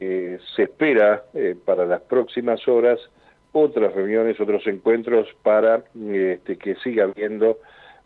eh, 0.00 0.38
se 0.54 0.64
espera 0.64 1.24
eh, 1.34 1.56
para 1.64 1.84
las 1.86 2.02
próximas 2.02 2.66
horas 2.68 3.00
otras 3.52 3.92
reuniones, 3.94 4.40
otros 4.40 4.66
encuentros 4.66 5.26
para 5.42 5.82
este, 5.94 6.56
que 6.56 6.76
siga 6.76 7.04
habiendo 7.04 7.58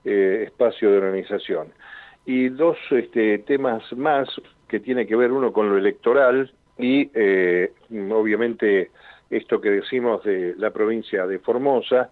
eh, 0.04 0.44
espacio 0.46 0.90
de 0.90 0.98
organización. 0.98 1.68
Y 2.24 2.48
dos 2.48 2.78
este, 2.90 3.38
temas 3.38 3.82
más 3.92 4.28
que 4.68 4.80
tiene 4.80 5.06
que 5.06 5.16
ver 5.16 5.32
uno 5.32 5.52
con 5.52 5.68
lo 5.68 5.76
electoral 5.76 6.50
y 6.78 7.10
eh, 7.14 7.72
obviamente 8.10 8.90
esto 9.28 9.60
que 9.60 9.70
decimos 9.70 10.22
de 10.24 10.54
la 10.56 10.70
provincia 10.70 11.26
de 11.26 11.38
Formosa, 11.38 12.10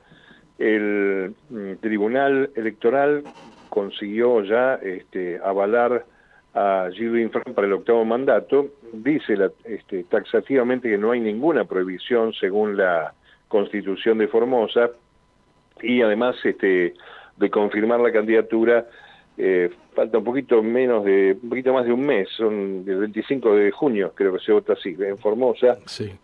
el 0.61 1.35
mm, 1.49 1.73
Tribunal 1.81 2.51
Electoral 2.55 3.25
consiguió 3.71 4.45
ya 4.45 4.75
este, 4.75 5.41
avalar 5.43 6.05
a 6.55 6.91
Gilles 6.93 7.23
Infran 7.23 7.55
para 7.55 7.67
el 7.67 7.73
octavo 7.73 8.05
mandato, 8.05 8.69
dice 8.93 9.35
este, 9.65 10.05
taxativamente 10.05 10.91
que 10.91 10.99
no 10.99 11.13
hay 11.13 11.21
ninguna 11.21 11.65
prohibición 11.65 12.33
según 12.35 12.77
la 12.77 13.15
constitución 13.49 14.19
de 14.19 14.29
Formosa 14.29 14.91
y 15.81 16.03
además 16.03 16.37
este, 16.45 16.95
de 17.37 17.51
confirmar 17.51 18.01
la 18.01 18.13
candidatura 18.13 18.87
eh, 19.39 19.71
falta 19.95 20.19
un 20.19 20.25
poquito 20.25 20.63
menos 20.63 21.05
de 21.05 21.39
un 21.41 21.49
poquito 21.49 21.73
más 21.73 21.87
de 21.87 21.93
un 21.93 22.05
mes, 22.05 22.29
son 22.37 22.85
el 22.87 22.99
25 22.99 23.55
de 23.55 23.71
junio 23.71 24.13
creo 24.15 24.35
que 24.35 24.41
se 24.41 24.53
vota 24.53 24.75
así 24.75 24.95
en 24.99 25.17
Formosa, 25.17 25.79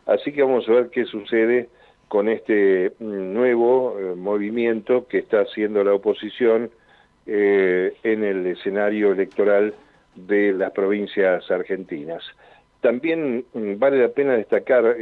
así 0.06 0.32
que 0.32 0.42
vamos 0.42 0.68
a 0.68 0.72
ver 0.72 0.90
qué 0.90 1.04
sucede 1.06 1.70
con 2.08 2.28
este 2.28 2.92
mm, 2.98 3.32
nuevo 3.34 3.98
eh, 3.98 4.14
movimiento 4.14 5.06
que 5.06 5.18
está 5.18 5.40
haciendo 5.40 5.82
la 5.82 5.94
oposición 5.94 6.70
eh, 7.26 7.94
en 8.02 8.24
el 8.24 8.46
escenario 8.46 9.12
electoral 9.12 9.74
de 10.14 10.52
las 10.52 10.72
provincias 10.72 11.50
argentinas. 11.50 12.22
También 12.80 13.44
mm, 13.52 13.78
vale 13.78 14.00
la 14.00 14.08
pena 14.08 14.34
destacar, 14.34 14.96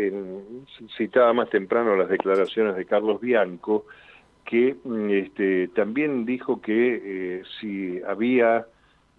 citaba 0.97 1.33
más 1.33 1.51
temprano 1.51 1.97
las 1.97 2.09
declaraciones 2.09 2.77
de 2.77 2.87
Carlos 2.87 3.21
Bianco, 3.21 3.85
que 4.45 4.77
mm, 4.83 5.11
este, 5.11 5.69
también 5.69 6.25
dijo 6.25 6.61
que 6.61 7.01
eh, 7.05 7.43
si 7.61 8.01
había 8.07 8.67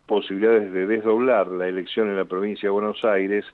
posibilidades 0.06 0.72
de 0.72 0.86
desdoblar 0.88 1.48
la 1.48 1.68
elección 1.68 2.10
en 2.10 2.18
la 2.18 2.26
provincia 2.26 2.68
de 2.68 2.74
Buenos 2.74 3.04
Aires, 3.04 3.46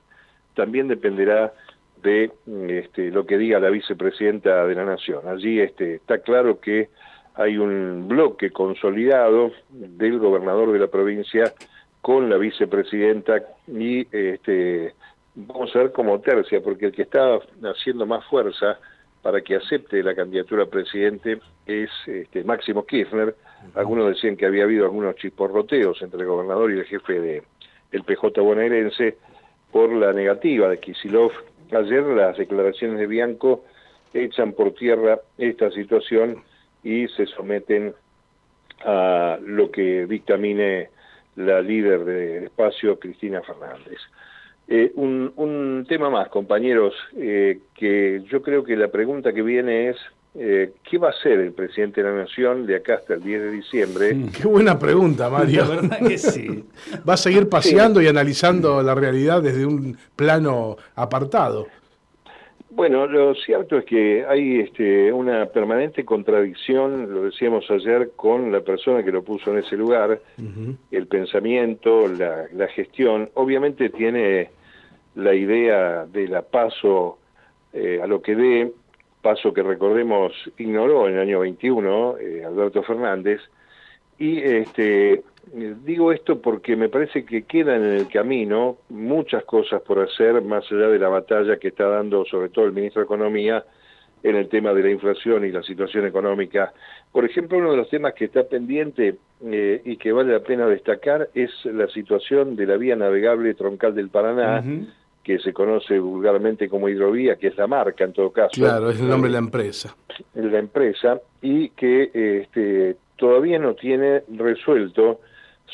también 0.54 0.88
dependerá 0.88 1.54
de 2.02 2.30
mm, 2.46 2.70
este, 2.70 3.10
lo 3.10 3.26
que 3.26 3.38
diga 3.38 3.60
la 3.60 3.70
vicepresidenta 3.70 4.66
de 4.66 4.74
la 4.74 4.84
Nación. 4.84 5.28
Allí 5.28 5.60
este, 5.60 5.96
está 5.96 6.18
claro 6.18 6.60
que 6.60 6.88
hay 7.34 7.56
un 7.56 8.08
bloque 8.08 8.50
consolidado 8.50 9.52
del 9.70 10.18
gobernador 10.18 10.72
de 10.72 10.78
la 10.78 10.88
provincia 10.88 11.52
con 12.00 12.28
la 12.28 12.36
vicepresidenta 12.36 13.42
y 13.68 14.06
este, 14.14 14.94
vamos 15.34 15.74
a 15.74 15.78
ver 15.78 15.92
como 15.92 16.20
tercia, 16.20 16.60
porque 16.60 16.86
el 16.86 16.92
que 16.92 17.02
está 17.02 17.38
haciendo 17.62 18.06
más 18.06 18.24
fuerza 18.26 18.78
para 19.22 19.40
que 19.40 19.54
acepte 19.54 20.02
la 20.02 20.14
candidatura 20.14 20.64
a 20.64 20.66
presidente 20.66 21.38
es 21.64 21.90
este, 22.06 22.42
Máximo 22.44 22.84
Kirchner. 22.84 23.34
Algunos 23.74 24.08
decían 24.08 24.36
que 24.36 24.46
había 24.46 24.64
habido 24.64 24.84
algunos 24.84 25.14
chisporroteos 25.16 26.02
entre 26.02 26.20
el 26.20 26.26
gobernador 26.26 26.72
y 26.72 26.80
el 26.80 26.84
jefe 26.84 27.20
de 27.20 27.42
el 27.92 28.02
PJ 28.04 28.40
bonaerense 28.40 29.16
por 29.70 29.92
la 29.92 30.12
negativa 30.12 30.68
de 30.68 30.78
Kisilov. 30.78 31.30
Ayer 31.72 32.02
las 32.02 32.36
declaraciones 32.36 32.98
de 32.98 33.06
Bianco 33.06 33.64
echan 34.12 34.52
por 34.52 34.74
tierra 34.74 35.20
esta 35.38 35.70
situación 35.70 36.42
y 36.82 37.08
se 37.08 37.26
someten 37.26 37.94
a 38.84 39.38
lo 39.40 39.70
que 39.70 40.06
dictamine 40.06 40.90
la 41.36 41.62
líder 41.62 42.04
del 42.04 42.44
espacio, 42.44 42.98
Cristina 42.98 43.40
Fernández. 43.42 43.98
Eh, 44.68 44.92
un, 44.96 45.86
tema 45.88 46.10
más, 46.10 46.28
compañeros, 46.28 46.94
eh, 47.16 47.60
que 47.74 48.22
yo 48.30 48.42
creo 48.42 48.64
que 48.64 48.76
la 48.76 48.88
pregunta 48.88 49.32
que 49.32 49.42
viene 49.42 49.88
es, 49.90 49.96
eh, 50.34 50.72
¿qué 50.88 50.96
va 50.96 51.08
a 51.08 51.10
hacer 51.10 51.40
el 51.40 51.52
presidente 51.52 52.02
de 52.02 52.10
la 52.10 52.16
Nación 52.16 52.66
de 52.66 52.76
acá 52.76 52.94
hasta 52.94 53.14
el 53.14 53.22
10 53.22 53.42
de 53.42 53.50
diciembre? 53.50 54.16
qué 54.40 54.48
buena 54.48 54.78
pregunta, 54.78 55.28
Mario. 55.28 55.64
La 55.64 55.68
verdad 55.68 55.98
que 56.06 56.18
sí. 56.18 56.64
¿Va 57.08 57.14
a 57.14 57.18
seguir 57.18 57.48
paseando 57.48 58.00
y 58.00 58.06
analizando 58.06 58.82
la 58.82 58.94
realidad 58.94 59.42
desde 59.42 59.66
un 59.66 59.96
plano 60.16 60.76
apartado? 60.94 61.66
Bueno, 62.74 63.06
lo 63.06 63.34
cierto 63.34 63.76
es 63.76 63.84
que 63.84 64.24
hay 64.26 64.60
este, 64.60 65.12
una 65.12 65.44
permanente 65.44 66.06
contradicción, 66.06 67.12
lo 67.12 67.24
decíamos 67.24 67.70
ayer, 67.70 68.12
con 68.16 68.50
la 68.50 68.62
persona 68.62 69.04
que 69.04 69.12
lo 69.12 69.22
puso 69.22 69.50
en 69.52 69.58
ese 69.58 69.76
lugar, 69.76 70.18
el 70.90 71.06
pensamiento, 71.06 72.08
la, 72.08 72.66
gestión. 72.68 73.28
Obviamente 73.34 73.90
tiene 73.90 74.48
la 75.16 75.34
idea 75.34 76.06
de 76.06 76.26
la 76.28 76.40
paso 76.40 77.18
eh, 77.74 78.00
a 78.02 78.06
lo 78.06 78.22
que 78.22 78.34
dé, 78.34 78.72
paso 79.22 79.54
que 79.54 79.62
recordemos 79.62 80.32
ignoró 80.58 81.08
en 81.08 81.14
el 81.14 81.20
año 81.20 81.40
21 81.40 82.18
eh, 82.18 82.44
Alberto 82.44 82.82
Fernández, 82.82 83.40
y 84.18 84.38
este, 84.38 85.22
digo 85.84 86.12
esto 86.12 86.40
porque 86.40 86.76
me 86.76 86.88
parece 86.88 87.24
que 87.24 87.42
quedan 87.42 87.82
en 87.82 87.94
el 87.94 88.08
camino 88.08 88.78
muchas 88.90 89.44
cosas 89.44 89.82
por 89.82 90.00
hacer, 90.00 90.42
más 90.42 90.70
allá 90.70 90.88
de 90.88 90.98
la 90.98 91.08
batalla 91.08 91.56
que 91.56 91.68
está 91.68 91.88
dando 91.88 92.24
sobre 92.24 92.50
todo 92.50 92.66
el 92.66 92.72
ministro 92.72 93.00
de 93.00 93.06
Economía 93.06 93.64
en 94.22 94.36
el 94.36 94.48
tema 94.48 94.72
de 94.72 94.82
la 94.82 94.90
inflación 94.90 95.44
y 95.44 95.50
la 95.50 95.62
situación 95.62 96.06
económica. 96.06 96.72
Por 97.10 97.24
ejemplo, 97.24 97.58
uno 97.58 97.72
de 97.72 97.76
los 97.78 97.90
temas 97.90 98.14
que 98.14 98.26
está 98.26 98.44
pendiente 98.44 99.16
eh, 99.44 99.82
y 99.84 99.96
que 99.96 100.12
vale 100.12 100.32
la 100.32 100.40
pena 100.40 100.66
destacar 100.66 101.28
es 101.34 101.50
la 101.64 101.88
situación 101.88 102.54
de 102.54 102.66
la 102.66 102.76
vía 102.76 102.94
navegable 102.94 103.54
troncal 103.54 103.94
del 103.94 104.10
Paraná, 104.10 104.62
que 105.22 105.38
se 105.38 105.52
conoce 105.52 105.98
vulgarmente 105.98 106.68
como 106.68 106.88
hidrovía, 106.88 107.36
que 107.36 107.48
es 107.48 107.56
la 107.56 107.66
marca 107.66 108.04
en 108.04 108.12
todo 108.12 108.30
caso. 108.30 108.50
Claro, 108.54 108.90
es 108.90 109.00
el 109.00 109.08
nombre 109.08 109.28
de 109.28 109.34
la 109.34 109.38
empresa. 109.38 109.94
La 110.34 110.58
empresa, 110.58 111.20
y 111.40 111.70
que 111.70 112.10
este, 112.42 112.96
todavía 113.16 113.58
no 113.58 113.74
tiene 113.74 114.22
resuelto, 114.36 115.20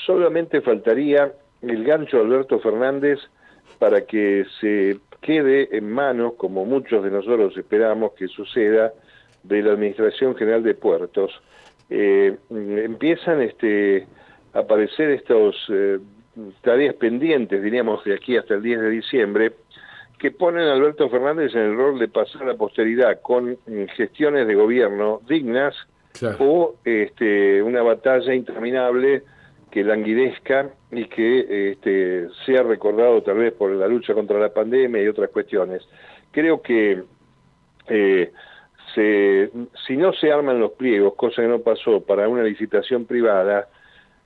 solamente 0.07 0.61
faltaría 0.61 1.33
el 1.63 1.85
gancho 1.85 2.19
de 2.19 2.25
Alberto 2.25 2.61
Fernández 2.61 3.19
para 3.79 4.03
que 4.03 4.45
se 4.61 4.99
quede 5.21 5.77
en 5.77 5.91
manos, 5.91 6.35
como 6.37 6.65
muchos 6.65 7.03
de 7.03 7.11
nosotros 7.11 7.57
esperamos 7.57 8.13
que 8.13 8.29
suceda, 8.29 8.93
de 9.43 9.63
la 9.63 9.73
Administración 9.73 10.37
General 10.37 10.63
de 10.63 10.75
Puertos. 10.75 11.33
Eh, 11.91 12.37
empiezan 12.51 13.41
este, 13.41 14.07
a 14.53 14.61
aparecer 14.61 15.11
estas 15.11 15.55
eh, 15.71 15.99
tareas 16.63 16.95
pendientes, 16.95 17.63
diríamos, 17.63 18.05
de 18.05 18.15
aquí 18.15 18.37
hasta 18.37 18.55
el 18.55 18.63
10 18.63 18.81
de 18.81 18.91
diciembre, 18.91 19.53
que 20.19 20.31
ponen 20.31 20.67
a 20.67 20.73
Alberto 20.73 21.09
Fernández 21.09 21.55
en 21.55 21.63
el 21.63 21.77
rol 21.77 21.99
de 21.99 22.09
pasar 22.09 22.43
a 22.43 22.47
la 22.47 22.55
posteridad 22.55 23.21
con 23.23 23.51
mm, 23.53 23.85
gestiones 23.97 24.47
de 24.47 24.55
gobierno 24.55 25.21
dignas 25.29 25.75
o 26.41 26.75
este, 26.85 27.63
una 27.63 27.83
batalla 27.83 28.35
interminable 28.35 29.23
que 29.71 29.85
languidezca 29.85 30.71
y 30.91 31.05
que 31.05 31.71
este, 31.73 32.29
sea 32.45 32.63
recordado 32.63 33.23
tal 33.23 33.39
vez 33.39 33.53
por 33.53 33.71
la 33.71 33.87
lucha 33.87 34.15
contra 34.15 34.39
la 34.39 34.53
pandemia 34.53 35.03
y 35.03 35.09
otras 35.09 35.31
cuestiones. 35.31 35.87
Creo 36.33 36.61
que 36.63 37.05
eh, 37.89 38.33
se, 38.95 39.51
si 39.87 39.97
no 39.97 40.13
se 40.13 40.33
arman 40.33 40.59
los 40.59 40.73
pliegos, 40.73 41.15
cosa 41.15 41.43
que 41.43 41.49
no 41.49 41.61
pasó 41.61 42.01
para 42.01 42.29
una 42.29 42.43
licitación 42.43 43.05
privada, 43.05 43.69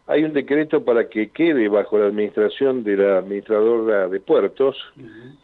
hay 0.07 0.25
un 0.25 0.33
decreto 0.33 0.85
para 0.85 1.09
que 1.09 1.31
quede 1.31 1.69
bajo 1.69 1.99
la 1.99 2.07
administración 2.07 2.83
de 2.85 2.97
la 2.97 3.19
administradora 3.19 4.09
de 4.09 4.21
puertos 4.21 4.77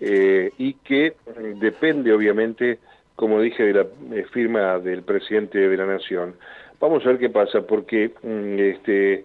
eh, 0.01 0.51
y 0.59 0.75
que 0.75 1.15
depende 1.61 2.13
obviamente 2.13 2.79
como 3.19 3.41
dije, 3.41 3.65
de 3.65 3.73
la 3.75 3.87
eh, 4.15 4.25
firma 4.33 4.79
del 4.79 5.03
presidente 5.03 5.59
de 5.59 5.77
la 5.77 5.87
Nación. 5.87 6.37
Vamos 6.79 7.05
a 7.05 7.09
ver 7.09 7.19
qué 7.19 7.29
pasa, 7.29 7.63
porque 7.63 8.13
mm, 8.23 8.59
este, 8.61 9.25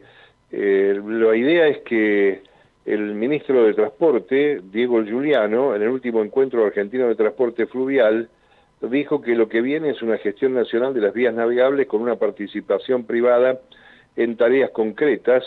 eh, 0.51 0.99
la 1.05 1.35
idea 1.35 1.67
es 1.67 1.77
que 1.83 2.41
el 2.87 3.13
ministro 3.13 3.63
de 3.63 3.75
Transporte, 3.75 4.61
Diego 4.71 5.03
Giuliano, 5.03 5.75
en 5.75 5.83
el 5.83 5.89
último 5.89 6.23
encuentro 6.23 6.65
argentino 6.65 7.07
de 7.07 7.13
transporte 7.13 7.67
fluvial, 7.67 8.29
dijo 8.81 9.21
que 9.21 9.35
lo 9.35 9.47
que 9.47 9.61
viene 9.61 9.91
es 9.91 10.01
una 10.01 10.17
gestión 10.17 10.55
nacional 10.55 10.95
de 10.95 11.01
las 11.01 11.13
vías 11.13 11.35
navegables 11.35 11.85
con 11.85 12.01
una 12.01 12.15
participación 12.15 13.03
privada 13.03 13.59
en 14.15 14.37
tareas 14.37 14.71
concretas 14.71 15.43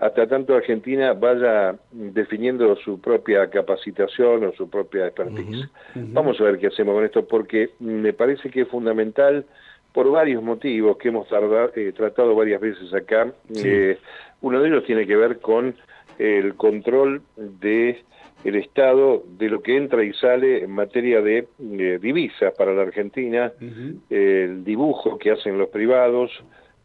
hasta 0.00 0.26
tanto 0.26 0.54
Argentina 0.54 1.12
vaya 1.12 1.76
definiendo 1.92 2.74
su 2.76 3.00
propia 3.00 3.50
capacitación 3.50 4.44
o 4.44 4.52
su 4.52 4.68
propia 4.70 5.06
expertise. 5.06 5.68
Vamos 5.94 6.40
a 6.40 6.44
ver 6.44 6.58
qué 6.58 6.68
hacemos 6.68 6.94
con 6.94 7.04
esto, 7.04 7.28
porque 7.28 7.70
me 7.80 8.14
parece 8.14 8.48
que 8.48 8.62
es 8.62 8.68
fundamental 8.68 9.44
por 9.92 10.10
varios 10.10 10.42
motivos 10.42 10.96
que 10.96 11.08
hemos 11.08 11.28
eh, 11.74 11.92
tratado 11.94 12.34
varias 12.34 12.62
veces 12.62 12.92
acá. 12.94 13.30
Eh, 13.54 13.98
uno 14.40 14.60
de 14.60 14.68
ellos 14.68 14.84
tiene 14.84 15.06
que 15.06 15.16
ver 15.16 15.38
con 15.40 15.74
el 16.18 16.54
control 16.54 17.20
de 17.36 18.02
el 18.42 18.56
Estado 18.56 19.22
de 19.38 19.50
lo 19.50 19.60
que 19.60 19.76
entra 19.76 20.02
y 20.02 20.14
sale 20.14 20.64
en 20.64 20.70
materia 20.70 21.20
de 21.20 21.46
eh, 21.60 21.98
divisas 22.00 22.54
para 22.56 22.72
la 22.72 22.82
Argentina, 22.82 23.52
el 24.08 24.64
dibujo 24.64 25.18
que 25.18 25.32
hacen 25.32 25.58
los 25.58 25.68
privados, 25.68 26.30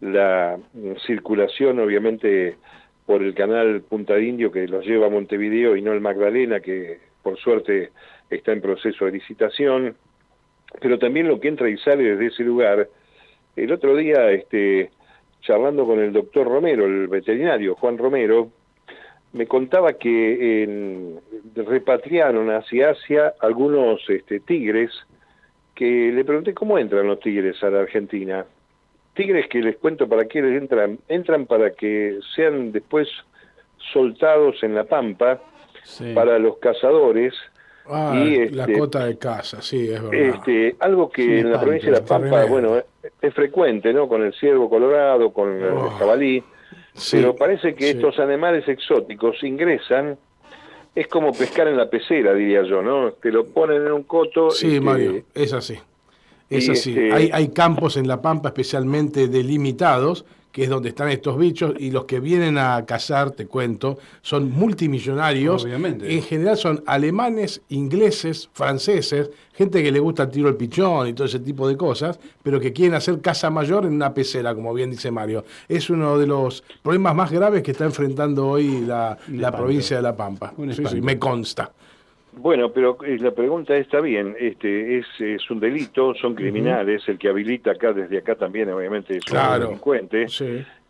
la 0.01 0.57
circulación 1.05 1.79
obviamente 1.79 2.55
por 3.05 3.21
el 3.21 3.33
canal 3.33 3.81
Punta 3.81 4.19
Indio 4.19 4.51
que 4.51 4.67
los 4.67 4.85
lleva 4.85 5.07
a 5.07 5.09
Montevideo 5.09 5.75
y 5.75 5.81
no 5.81 5.93
el 5.93 6.01
Magdalena, 6.01 6.59
que 6.59 6.99
por 7.21 7.37
suerte 7.37 7.91
está 8.29 8.51
en 8.51 8.61
proceso 8.61 9.05
de 9.05 9.11
licitación. 9.11 9.95
pero 10.81 10.99
también 10.99 11.27
lo 11.27 11.39
que 11.39 11.47
entra 11.47 11.69
y 11.69 11.77
sale 11.77 12.03
desde 12.03 12.27
ese 12.27 12.43
lugar. 12.43 12.89
El 13.55 13.71
otro 13.71 13.95
día, 13.95 14.31
este, 14.31 14.89
charlando 15.41 15.85
con 15.85 15.99
el 15.99 16.11
doctor 16.11 16.47
Romero, 16.47 16.85
el 16.85 17.07
veterinario 17.07 17.75
Juan 17.75 17.97
Romero, 17.97 18.51
me 19.31 19.47
contaba 19.47 19.93
que 19.93 20.63
en, 20.63 21.19
repatriaron 21.55 22.49
hacia 22.49 22.91
Asia 22.91 23.33
algunos 23.39 24.01
este, 24.09 24.39
tigres, 24.39 24.91
que 25.73 26.11
le 26.11 26.23
pregunté 26.23 26.53
cómo 26.53 26.77
entran 26.77 27.07
los 27.07 27.19
tigres 27.19 27.61
a 27.63 27.69
la 27.69 27.81
Argentina. 27.81 28.45
Tigres 29.15 29.47
que 29.49 29.59
les 29.59 29.77
cuento 29.77 30.07
para 30.07 30.25
qué 30.25 30.41
les 30.41 30.61
entran, 30.61 30.99
entran 31.07 31.45
para 31.45 31.71
que 31.71 32.19
sean 32.35 32.71
después 32.71 33.07
soltados 33.93 34.61
en 34.63 34.75
la 34.75 34.83
pampa 34.83 35.41
para 36.13 36.37
los 36.37 36.57
cazadores. 36.57 37.33
Ah, 37.87 38.13
y 38.15 38.49
la 38.49 38.63
este, 38.63 38.79
cota 38.79 39.05
de 39.05 39.17
caza, 39.17 39.61
sí, 39.61 39.89
es 39.91 40.01
verdad. 40.01 40.13
Este, 40.13 40.75
algo 40.79 41.09
que 41.09 41.39
en 41.39 41.51
la 41.51 41.61
provincia 41.61 41.91
de 41.91 41.99
La 41.99 42.03
Pampa, 42.05 42.45
bueno, 42.45 42.81
es, 43.21 43.33
frecuente, 43.35 43.93
¿no? 43.93 44.07
Con 44.07 44.23
el 44.23 44.33
ciervo 44.33 44.67
colorado, 44.67 45.31
con 45.31 45.51
el 45.51 45.71
oh. 45.71 45.91
jabalí 45.91 46.43
pero 47.11 47.35
parece 47.35 47.75
que 47.75 47.91
estos 47.91 48.19
animales 48.19 48.67
exóticos 48.67 49.43
ingresan, 49.43 50.17
es 50.93 51.07
como 51.07 51.33
pescar 51.33 51.67
en 51.67 51.77
la 51.77 51.89
pecera, 51.89 52.33
diría 52.33 52.63
yo, 52.63 52.81
¿no? 52.81 53.11
Te 53.13 53.31
lo 53.31 53.45
ponen 53.45 53.85
en 53.85 53.91
un 53.91 54.03
coto. 54.03 54.49
Sí, 54.51 54.79
Mario, 54.79 55.23
es 55.33 55.51
así. 55.51 55.77
Es 56.49 56.69
así. 56.69 56.91
Este 56.91 57.11
hay, 57.11 57.29
hay 57.33 57.49
campos 57.49 57.97
en 57.97 58.07
La 58.07 58.21
Pampa 58.21 58.49
especialmente 58.49 59.27
delimitados 59.27 60.25
que 60.55 60.63
es 60.63 60.69
donde 60.69 60.87
están 60.87 61.09
estos 61.09 61.37
bichos, 61.37 61.73
y 61.77 61.91
los 61.91 62.05
que 62.05 62.21
vienen 62.21 62.57
a 62.57 62.85
cazar, 62.85 63.31
te 63.31 63.45
cuento, 63.45 63.97
son 64.21 64.49
multimillonarios. 64.51 65.65
Obviamente. 65.65 66.09
En 66.15 66.21
general 66.21 66.55
son 66.55 66.81
alemanes, 66.87 67.61
ingleses, 67.67 68.49
franceses, 68.53 69.31
gente 69.53 69.83
que 69.83 69.91
le 69.91 69.99
gusta 69.99 70.23
el 70.23 70.29
tiro 70.29 70.47
al 70.47 70.55
pichón 70.55 71.09
y 71.09 71.13
todo 71.13 71.27
ese 71.27 71.39
tipo 71.39 71.67
de 71.67 71.75
cosas, 71.75 72.21
pero 72.41 72.57
que 72.57 72.71
quieren 72.71 72.95
hacer 72.95 73.19
caza 73.19 73.49
mayor 73.49 73.83
en 73.85 73.95
una 73.95 74.13
pecera, 74.13 74.55
como 74.55 74.73
bien 74.73 74.91
dice 74.91 75.11
Mario. 75.11 75.43
Es 75.67 75.89
uno 75.89 76.17
de 76.17 76.25
los 76.25 76.63
problemas 76.81 77.13
más 77.15 77.31
graves 77.33 77.61
que 77.61 77.71
está 77.71 77.83
enfrentando 77.83 78.47
hoy 78.47 78.79
la, 78.79 79.17
provincia 79.51 79.97
de 79.97 80.03
La 80.03 80.15
Pampa. 80.15 80.53
Sí, 80.71 81.01
me 81.01 81.19
consta. 81.19 81.73
Bueno, 82.37 82.71
pero 82.71 82.97
eh, 83.03 83.17
la 83.19 83.31
pregunta 83.31 83.75
está 83.75 84.01
bien, 84.01 84.35
este 84.39 84.97
es, 84.97 85.05
es 85.19 85.49
un 85.49 85.59
delito, 85.59 86.13
son 86.15 86.35
criminales, 86.35 87.07
el 87.07 87.17
que 87.17 87.29
habilita 87.29 87.71
acá 87.71 87.93
desde 87.93 88.17
acá 88.17 88.35
también 88.35 88.69
obviamente 88.71 89.17
es 89.17 89.23
un 89.31 89.59
delincuente. 89.59 90.27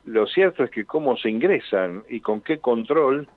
Lo 0.05 0.27
cierto 0.27 0.63
es 0.63 0.69
que 0.69 0.85
cómo 0.85 1.17
se 1.17 1.29
ingresan 1.29 2.03
y 2.09 2.19
con 2.19 2.41
qué 2.41 2.59
control 2.59 3.27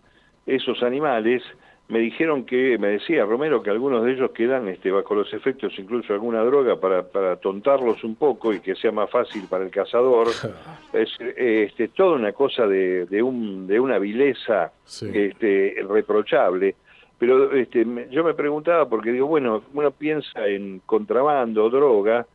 esos 0.46 0.82
animales, 0.82 1.42
me 1.88 2.00
dijeron 2.00 2.44
que, 2.44 2.76
me 2.78 2.88
decía 2.88 3.24
Romero 3.24 3.62
que 3.62 3.70
algunos 3.70 4.04
de 4.04 4.12
ellos 4.12 4.30
quedan 4.32 4.68
este, 4.68 4.90
bajo 4.90 5.14
los 5.14 5.32
efectos 5.32 5.72
incluso 5.78 6.12
alguna 6.12 6.42
droga 6.42 6.78
para, 6.78 7.02
para 7.02 7.36
tontarlos 7.36 8.04
un 8.04 8.16
poco 8.16 8.52
y 8.52 8.60
que 8.60 8.74
sea 8.74 8.92
más 8.92 9.10
fácil 9.10 9.44
para 9.48 9.64
el 9.64 9.70
cazador. 9.70 10.28
es 10.92 11.08
este, 11.18 11.88
toda 11.88 12.16
una 12.16 12.32
cosa 12.32 12.66
de, 12.66 13.06
de, 13.06 13.22
un, 13.22 13.66
de 13.66 13.80
una 13.80 13.98
vileza 13.98 14.72
este, 14.86 15.76
reprochable. 15.88 16.76
Pero 17.18 17.52
este, 17.52 17.84
yo 18.10 18.22
me 18.22 18.34
preguntaba, 18.34 18.88
porque 18.88 19.12
digo, 19.12 19.26
bueno, 19.26 19.62
uno 19.74 19.90
piensa 19.90 20.46
en 20.46 20.80
contrabando, 20.86 21.68
droga, 21.68 22.26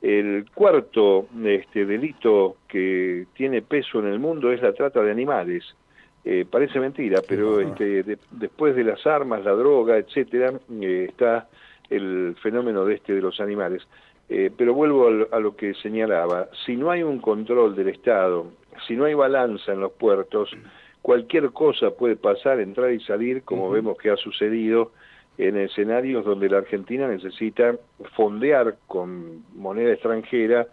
el 0.00 0.46
cuarto 0.54 1.26
este, 1.44 1.84
delito 1.84 2.56
que 2.66 3.26
tiene 3.34 3.60
peso 3.60 3.98
en 4.00 4.06
el 4.06 4.18
mundo 4.18 4.50
es 4.50 4.62
la 4.62 4.72
trata 4.72 5.02
de 5.02 5.10
animales. 5.10 5.64
Eh, 6.24 6.44
parece 6.50 6.80
mentira, 6.80 7.20
pero 7.26 7.60
este, 7.60 8.18
después 8.30 8.74
de 8.76 8.84
las 8.84 9.06
armas, 9.06 9.44
la 9.44 9.52
droga, 9.52 9.96
etcétera, 9.96 10.52
eh, 10.80 11.06
está 11.08 11.48
el 11.88 12.36
fenómeno 12.42 12.84
de 12.84 12.94
este 12.94 13.14
de 13.14 13.22
los 13.22 13.40
animales. 13.40 13.86
Eh, 14.28 14.50
pero 14.56 14.74
vuelvo 14.74 15.08
a 15.32 15.40
lo 15.40 15.56
que 15.56 15.74
señalaba, 15.74 16.48
si 16.64 16.76
no 16.76 16.90
hay 16.90 17.02
un 17.02 17.18
control 17.18 17.74
del 17.74 17.88
Estado, 17.88 18.46
si 18.86 18.94
no 18.96 19.04
hay 19.04 19.14
balanza 19.14 19.72
en 19.72 19.80
los 19.80 19.92
puertos, 19.92 20.50
cualquier 21.02 21.50
cosa 21.50 21.90
puede 21.90 22.16
pasar, 22.16 22.60
entrar 22.60 22.92
y 22.92 23.00
salir, 23.00 23.42
como 23.42 23.70
vemos 23.70 23.96
que 23.98 24.10
ha 24.10 24.16
sucedido 24.16 24.92
en 25.38 25.56
escenarios 25.56 26.24
donde 26.24 26.48
la 26.48 26.58
Argentina 26.58 27.08
necesita 27.08 27.76
fondear 28.14 28.76
con 28.86 29.44
moneda 29.54 29.92
extranjera 29.92 30.66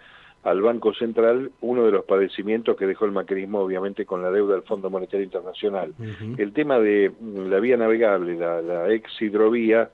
al 0.43 0.61
Banco 0.61 0.93
Central 0.93 1.51
uno 1.61 1.85
de 1.85 1.91
los 1.91 2.05
padecimientos 2.05 2.77
que 2.77 2.85
dejó 2.85 3.05
el 3.05 3.11
macrismo, 3.11 3.59
obviamente, 3.59 4.05
con 4.05 4.21
la 4.21 4.31
deuda 4.31 4.55
del 4.55 4.63
Fondo 4.63 4.89
Monetario 4.89 5.25
Internacional. 5.25 5.93
El 6.37 6.53
tema 6.53 6.79
de 6.79 7.11
la 7.21 7.59
vía 7.59 7.77
navegable, 7.77 8.35
la, 8.35 8.61
la 8.61 8.93
ex 8.93 9.21
hidrovía, 9.21 9.89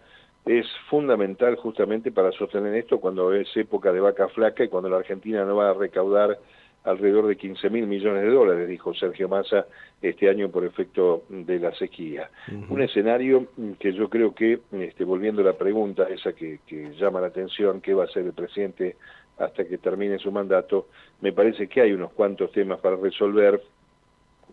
es 0.46 0.66
fundamental 0.90 1.56
justamente 1.56 2.12
para 2.12 2.32
sostener 2.34 2.76
esto 2.76 3.00
cuando 3.00 3.34
es 3.34 3.48
época 3.56 3.94
de 3.94 4.02
vaca 4.02 4.28
flaca 4.28 4.64
y 4.64 4.68
cuando 4.68 4.90
la 4.90 4.98
Argentina 4.98 5.46
no 5.46 5.56
va 5.56 5.70
a 5.70 5.74
recaudar 5.74 6.38
alrededor 6.84 7.28
de 7.28 7.38
15 7.38 7.70
mil 7.70 7.88
millones 7.88 8.24
de 8.24 8.30
dólares, 8.30 8.68
dijo 8.68 8.94
Sergio 8.94 9.30
Massa 9.30 9.68
este 10.02 10.30
año 10.30 10.50
por 10.50 10.66
efecto 10.66 11.24
de 11.30 11.60
la 11.60 11.74
sequía. 11.76 12.30
Un 12.70 12.82
escenario 12.82 13.48
que 13.80 13.94
yo 13.94 14.10
creo 14.10 14.36
que, 14.36 14.60
este, 14.74 15.06
volviendo 15.06 15.42
a 15.42 15.46
la 15.46 15.54
pregunta 15.54 16.08
esa 16.10 16.34
que, 16.34 16.60
llama 17.00 17.22
la 17.22 17.28
atención, 17.28 17.80
¿qué 17.80 17.94
va 17.94 18.04
a 18.04 18.08
hacer 18.08 18.26
el 18.26 18.34
presidente 18.34 18.98
hasta 19.38 19.66
que 19.66 19.78
termine 19.78 20.20
su 20.20 20.32
mandato? 20.32 20.88
Me 21.22 21.32
parece 21.32 21.68
que 21.68 21.82
hay 21.82 21.94
unos 21.94 22.12
cuantos 22.12 22.52
temas 22.52 22.80
para 22.80 22.98
resolver 22.98 23.62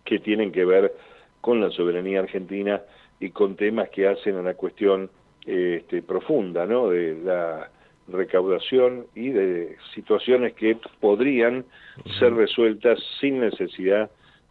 que 0.05 0.19
tienen 0.19 0.51
que 0.51 0.63
ver 0.63 0.93
con 1.41 1.59
la 1.59 1.69
soberanía 1.71 2.21
argentina 2.21 2.81
y 3.19 3.31
con 3.31 3.55
temas 3.55 3.89
que 3.89 4.07
hacen 4.07 4.37
a 4.37 4.41
la 4.41 4.53
cuestión 4.53 5.09
este, 5.45 6.01
profunda, 6.01 6.65
¿no? 6.65 6.89
De 6.89 7.15
la 7.15 7.69
recaudación 8.07 9.05
y 9.15 9.29
de 9.29 9.77
situaciones 9.93 10.53
que 10.53 10.77
podrían 10.99 11.65
ser 12.19 12.33
resueltas 12.33 12.99
sin 13.19 13.39
necesidad 13.39 14.09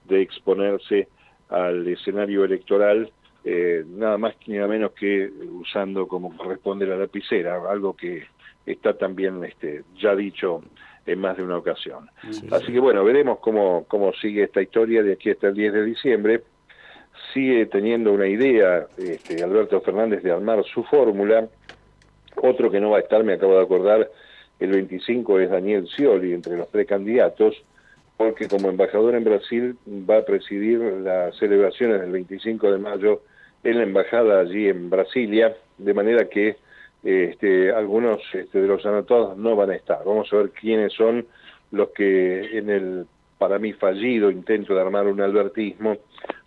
de 0.08 0.22
exponerse 0.22 1.08
al 1.48 1.86
escenario 1.88 2.44
electoral, 2.44 3.10
eh, 3.44 3.84
nada 3.86 4.18
más 4.18 4.34
ni 4.46 4.56
nada 4.56 4.68
menos 4.68 4.92
que 4.92 5.30
usando 5.52 6.06
como 6.06 6.36
corresponde 6.36 6.86
la 6.86 6.96
lapicera, 6.96 7.60
algo 7.70 7.96
que 7.96 8.24
está 8.66 8.96
también 8.96 9.42
este, 9.44 9.82
ya 9.98 10.14
dicho 10.14 10.62
en 11.06 11.18
más 11.18 11.36
de 11.36 11.42
una 11.42 11.56
ocasión. 11.56 12.08
Así 12.50 12.72
que 12.72 12.78
bueno, 12.78 13.04
veremos 13.04 13.38
cómo, 13.40 13.84
cómo 13.88 14.12
sigue 14.14 14.44
esta 14.44 14.62
historia 14.62 15.02
de 15.02 15.14
aquí 15.14 15.30
hasta 15.30 15.48
el 15.48 15.54
10 15.54 15.72
de 15.72 15.84
diciembre. 15.84 16.42
Sigue 17.34 17.66
teniendo 17.66 18.12
una 18.12 18.28
idea 18.28 18.86
este, 18.96 19.42
Alberto 19.42 19.80
Fernández 19.80 20.22
de 20.22 20.30
armar 20.30 20.62
su 20.64 20.84
fórmula 20.84 21.48
otro 22.36 22.70
que 22.70 22.80
no 22.80 22.90
va 22.90 22.98
a 22.98 23.00
estar, 23.00 23.22
me 23.24 23.34
acabo 23.34 23.56
de 23.56 23.62
acordar, 23.62 24.10
el 24.58 24.70
25 24.70 25.40
es 25.40 25.50
Daniel 25.50 25.88
Scioli, 25.88 26.34
entre 26.34 26.56
los 26.56 26.68
precandidatos, 26.68 27.56
porque 28.16 28.48
como 28.48 28.68
embajador 28.68 29.14
en 29.14 29.24
Brasil 29.24 29.76
va 29.88 30.18
a 30.18 30.24
presidir 30.24 30.78
las 30.78 31.34
celebraciones 31.36 32.00
del 32.02 32.12
25 32.12 32.70
de 32.70 32.78
mayo 32.78 33.22
en 33.64 33.78
la 33.78 33.82
embajada 33.84 34.40
allí 34.40 34.68
en 34.68 34.90
Brasilia, 34.90 35.56
de 35.78 35.94
manera 35.94 36.28
que 36.28 36.56
este, 37.02 37.72
algunos 37.72 38.20
este, 38.34 38.60
de 38.60 38.68
los 38.68 38.84
anotados 38.84 39.36
no 39.38 39.56
van 39.56 39.70
a 39.70 39.76
estar. 39.76 40.00
Vamos 40.04 40.30
a 40.32 40.36
ver 40.36 40.50
quiénes 40.50 40.92
son 40.92 41.26
los 41.70 41.90
que 41.90 42.58
en 42.58 42.68
el, 42.68 43.06
para 43.38 43.58
mí, 43.58 43.72
fallido 43.72 44.30
intento 44.30 44.74
de 44.74 44.82
armar 44.82 45.06
un 45.06 45.20
albertismo 45.20 45.96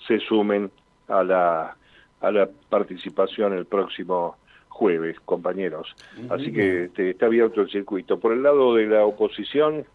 se 0.07 0.19
sumen 0.19 0.69
a 1.07 1.23
la, 1.23 1.75
a 2.21 2.31
la 2.31 2.49
participación 2.69 3.53
el 3.53 3.65
próximo 3.65 4.37
jueves, 4.73 5.19
compañeros. 5.23 5.95
Así 6.29 6.51
que 6.51 6.89
está 6.97 7.27
abierto 7.27 7.61
el 7.61 7.69
circuito. 7.69 8.19
Por 8.19 8.33
el 8.33 8.41
lado 8.41 8.73
de 8.75 8.87
la 8.87 9.05
oposición 9.05 9.85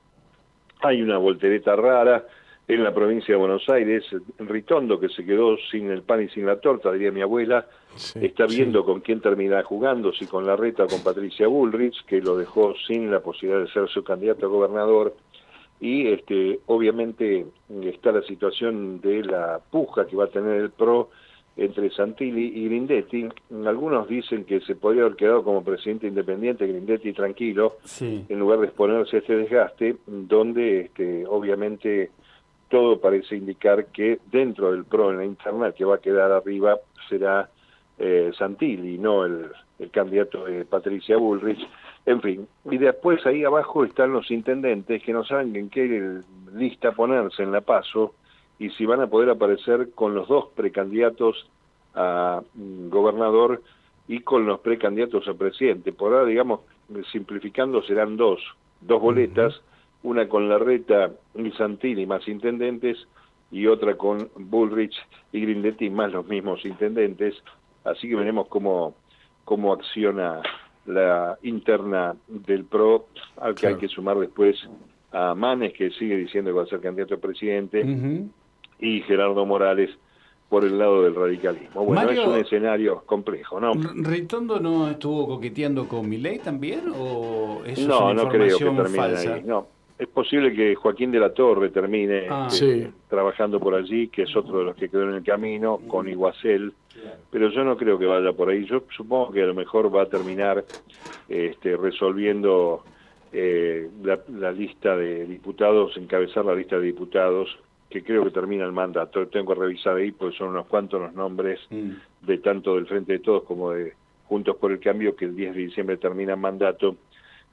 hay 0.81 1.03
una 1.03 1.19
voltereta 1.19 1.75
rara 1.75 2.25
en 2.69 2.85
la 2.85 2.95
provincia 2.95 3.35
de 3.35 3.41
Buenos 3.41 3.69
Aires. 3.69 4.05
Ritondo, 4.39 5.01
que 5.01 5.09
se 5.09 5.25
quedó 5.25 5.57
sin 5.71 5.91
el 5.91 6.03
pan 6.03 6.23
y 6.23 6.29
sin 6.29 6.47
la 6.47 6.61
torta, 6.61 6.93
diría 6.93 7.11
mi 7.11 7.23
abuela, 7.23 7.67
está 8.15 8.47
viendo 8.47 8.85
con 8.85 9.01
quién 9.01 9.21
termina 9.21 9.63
jugando, 9.65 10.13
si 10.13 10.27
con 10.27 10.47
la 10.47 10.55
reta 10.55 10.85
o 10.85 10.87
con 10.87 11.03
Patricia 11.03 11.49
Bullrich, 11.49 12.05
que 12.05 12.21
lo 12.21 12.37
dejó 12.37 12.75
sin 12.87 13.11
la 13.11 13.21
posibilidad 13.21 13.65
de 13.65 13.73
ser 13.73 13.89
su 13.89 14.05
candidato 14.05 14.47
a 14.47 14.49
gobernador. 14.49 15.17
Y 15.81 16.07
este, 16.07 16.61
obviamente 16.67 17.47
está 17.83 18.13
la 18.13 18.23
situación 18.23 19.01
de 19.01 19.25
la 19.25 19.61
puja 19.71 20.07
que 20.07 20.17
va 20.17 20.25
a 20.25 20.31
tener 20.31 20.55
el 20.55 20.71
PRO 20.71 21.11
entre 21.59 21.91
Santilli 21.91 22.53
y 22.55 22.69
Grindetti. 22.69 23.29
Algunos 23.67 24.09
dicen 24.09 24.45
que 24.45 24.61
se 24.61 24.77
podría 24.77 25.03
haber 25.03 25.17
quedado 25.17 25.43
como 25.43 25.63
presidente 25.63 26.07
independiente 26.07 26.67
Grindetti 26.67 27.13
tranquilo, 27.13 27.79
en 28.01 28.39
lugar 28.39 28.61
de 28.61 28.67
exponerse 28.67 29.17
a 29.17 29.19
este 29.19 29.37
desgaste, 29.37 29.97
donde 30.07 30.83
este, 30.83 31.27
obviamente 31.27 32.11
todo 32.69 33.01
parece 33.01 33.37
indicar 33.37 33.87
que 33.87 34.21
dentro 34.31 34.73
del 34.73 34.85
PRO 34.85 35.11
en 35.11 35.19
la 35.19 35.25
interna 35.25 35.73
que 35.73 35.85
va 35.85 35.97
a 35.97 36.01
quedar 36.01 36.31
arriba 36.31 36.79
será 37.09 37.49
eh, 37.99 38.31
Santilli, 38.39 38.99
no 38.99 39.25
el, 39.25 39.47
el 39.79 39.91
candidato 39.91 40.45
de 40.45 40.65
Patricia 40.65 41.17
Bullrich. 41.17 41.67
En 42.07 42.23
fin, 42.23 42.49
y 42.71 42.79
después 42.79 43.27
ahí 43.27 43.45
abajo 43.45 43.85
están 43.85 44.13
los 44.13 44.31
intendentes 44.31 45.03
que 45.03 45.13
no 45.13 45.25
saben 45.25 45.55
en 45.57 45.69
qué 45.69 46.21
lista 46.55 46.93
ponerse 46.93 47.43
en 47.43 47.53
la 47.53 47.61
paso, 47.61 48.15
y 48.59 48.71
si 48.71 48.87
van 48.87 49.01
a 49.01 49.07
poder 49.07 49.31
aparecer 49.31 49.91
con 49.95 50.15
los 50.15 50.29
dos 50.29 50.47
precandidatos 50.55 51.49
a 51.95 52.43
mm, 52.55 52.89
gobernador 52.89 53.63
y 54.07 54.21
con 54.21 54.47
los 54.47 54.61
precandidatos 54.61 55.29
a 55.29 55.35
presidente. 55.35 55.93
Por 55.93 56.13
ahora, 56.13 56.27
digamos, 56.27 56.61
simplificando 57.13 57.83
serán 57.83 58.17
dos, 58.17 58.41
dos 58.81 59.01
boletas, 59.01 59.61
una 60.03 60.29
con 60.29 60.49
Larreta 60.49 61.11
y 61.35 61.51
Santini 61.53 62.07
más 62.07 62.27
intendentes 62.27 62.97
y 63.51 63.67
otra 63.67 63.97
con 63.97 64.31
Bullrich 64.37 64.95
y 65.33 65.41
Grindetti 65.41 65.91
más 65.91 66.13
los 66.13 66.27
mismos 66.27 66.65
intendentes, 66.65 67.35
así 67.85 68.09
que 68.09 68.17
veremos 68.17 68.49
cómo, 68.49 68.95
cómo 69.45 69.73
acciona 69.73 70.43
la 70.87 71.39
interna 71.43 72.17
del 72.27 72.65
PRO, 72.65 73.07
al 73.37 73.55
que 73.55 73.67
hay 73.67 73.77
que 73.77 73.89
sumar 73.89 74.19
después 74.19 74.57
a 75.13 75.35
Manes, 75.35 75.73
que 75.73 75.91
sigue 75.91 76.17
diciendo 76.17 76.51
que 76.51 76.57
va 76.57 76.63
a 76.63 76.67
ser 76.67 76.81
candidato 76.81 77.15
a 77.15 77.19
presidente, 77.19 77.85
y 78.79 79.01
Gerardo 79.03 79.45
Morales 79.47 79.91
por 80.49 80.65
el 80.65 80.79
lado 80.79 81.03
del 81.03 81.15
radicalismo. 81.15 81.85
Bueno, 81.85 82.11
es 82.11 82.27
un 82.27 82.37
escenario 82.37 83.03
complejo, 83.05 83.61
¿no? 83.61 83.73
¿Ritondo 83.75 84.59
no 84.61 84.89
estuvo 84.89 85.27
coqueteando 85.27 85.87
con 85.87 86.09
Milei 86.09 86.39
también 86.39 86.93
o 86.97 87.63
eso 87.67 87.87
no, 87.87 88.11
es 88.11 88.17
no 88.17 88.29
creo 88.29 88.59
que 88.59 88.65
termine 88.65 89.17
ahí. 89.17 89.43
No, 89.45 89.67
es 89.99 90.07
posible 90.09 90.55
que 90.55 90.75
Joaquín 90.77 91.11
de 91.11 91.19
la 91.19 91.35
Torre 91.35 91.71
termine 91.71 92.29
ah. 92.31 92.49
eh, 92.63 92.91
trabajando 93.09 93.59
por 93.59 93.75
allí, 93.75 94.09
que 94.09 94.23
es 94.23 94.37
otro 94.37 94.61
de 94.61 94.65
los 94.65 94.77
que 94.77 94.89
quedó 94.89 95.03
en 95.03 95.17
el 95.17 95.25
camino, 95.25 95.81
con 95.89 96.09
Iguacel, 96.09 96.73
pero 97.31 97.51
yo 97.51 97.65
no 97.65 97.77
creo 97.77 97.99
que 97.99 98.07
vaya 98.07 98.33
por 98.33 98.49
ahí. 98.49 98.65
Yo 98.65 98.85
supongo 98.97 99.33
que 99.33 99.43
a 99.43 99.47
lo 99.47 99.55
mejor 99.55 99.95
va 99.95 100.03
a 100.03 100.07
terminar 100.07 100.65
este, 101.29 101.77
resolviendo 101.77 102.85
eh, 103.33 103.91
la, 104.03 104.53
lista 104.53 104.97
de 104.97 105.27
diputados, 105.27 105.97
encabezar 105.97 106.45
la 106.45 106.55
lista 106.55 106.77
de 106.77 106.87
diputados, 106.87 107.59
que 107.89 108.03
creo 108.03 108.25
que 108.25 108.31
termina 108.31 108.65
el 108.65 108.73
mandato. 108.73 109.27
Tengo 109.29 109.55
que 109.55 109.61
revisar 109.61 109.97
ahí, 109.97 110.13
porque 110.13 110.37
son 110.37 110.49
unos 110.49 110.67
cuantos 110.67 111.01
los 111.01 111.15
nombres 111.15 111.61
mm. 111.71 111.91
de 112.27 112.39
tanto 112.39 112.75
del 112.75 112.87
Frente 112.87 113.15
de 113.15 113.19
Todos 113.21 113.45
como 113.45 113.73
de 113.73 113.95
Juntos 114.27 114.57
por 114.57 114.73
el 114.73 114.81
Cambio, 114.81 115.17
que 115.17 115.25
el 115.25 115.35
10 115.35 115.55
de 115.55 115.61
diciembre 115.63 115.97
termina 115.97 116.35
el 116.35 116.41
mandato 116.41 116.97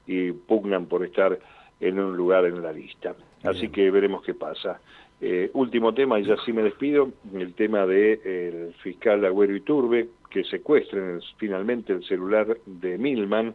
y 0.06 0.32
pugnan 0.32 0.86
por 0.86 1.04
estar 1.04 1.38
en 1.80 1.98
un 1.98 2.16
lugar 2.16 2.44
en 2.44 2.62
la 2.62 2.72
lista. 2.72 3.14
Así 3.42 3.68
que 3.68 3.90
veremos 3.90 4.22
qué 4.22 4.34
pasa. 4.34 4.80
Eh, 5.20 5.50
último 5.54 5.94
tema, 5.94 6.18
y 6.20 6.24
ya 6.24 6.36
sí 6.44 6.52
me 6.52 6.62
despido, 6.62 7.10
el 7.34 7.54
tema 7.54 7.86
del 7.86 8.20
de, 8.22 8.72
fiscal 8.82 9.24
Agüero 9.24 9.56
Iturbe, 9.56 10.08
que 10.30 10.44
secuestren 10.44 11.20
finalmente 11.38 11.94
el 11.94 12.04
celular 12.04 12.58
de 12.66 12.98
Milman, 12.98 13.54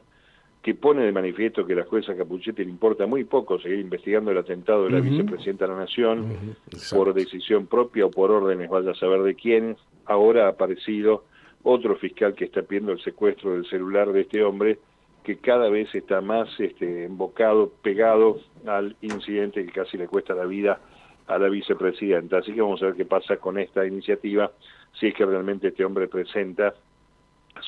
que 0.62 0.76
pone 0.76 1.04
de 1.04 1.12
manifiesto 1.12 1.66
que 1.66 1.74
la 1.74 1.86
jueza 1.86 2.16
Capuchetti 2.16 2.64
le 2.64 2.70
importa 2.70 3.08
muy 3.08 3.24
poco 3.24 3.60
seguir 3.60 3.80
investigando 3.80 4.32
el 4.32 4.38
atentado 4.38 4.86
de 4.86 4.92
la 4.92 5.00
vicepresidenta 5.00 5.66
de 5.66 5.74
la 5.74 5.80
Nación 5.80 6.56
por 6.92 7.14
decisión 7.14 7.66
propia 7.66 8.06
o 8.06 8.12
por 8.12 8.30
órdenes, 8.30 8.70
vaya 8.70 8.92
a 8.92 8.96
saber 8.96 9.24
de 9.24 9.34
quién. 9.34 9.76
Ahora 10.06 10.46
ha 10.46 10.50
aparecido 10.50 11.24
otro 11.64 11.96
fiscal 11.96 12.36
que 12.36 12.46
está 12.46 12.62
pidiendo 12.62 12.92
el 12.92 13.02
secuestro 13.02 13.54
del 13.54 13.66
celular 13.66 14.12
de 14.12 14.22
este 14.22 14.44
hombre, 14.44 14.78
que 15.24 15.38
cada 15.38 15.70
vez 15.70 15.94
está 15.96 16.22
más 16.22 16.48
este, 16.60 17.06
embocado, 17.06 17.72
pegado 17.82 18.40
al 18.68 18.96
incidente 19.02 19.66
que 19.66 19.72
casi 19.72 19.98
le 19.98 20.08
cuesta 20.08 20.36
la 20.36 20.46
vida 20.46 20.80
a 21.28 21.38
la 21.40 21.50
vicepresidenta. 21.50 22.38
Así 22.38 22.54
que 22.54 22.62
vamos 22.62 22.82
a 22.84 22.88
ver 22.88 22.96
qué 22.96 23.06
pasa 23.06 23.38
con 23.38 23.58
esta 23.58 23.86
iniciativa, 23.86 24.52
si 25.00 25.08
es 25.08 25.16
que 25.16 25.26
realmente 25.26 25.70
este 25.70 25.86
hombre 25.86 26.08
presenta 26.08 26.74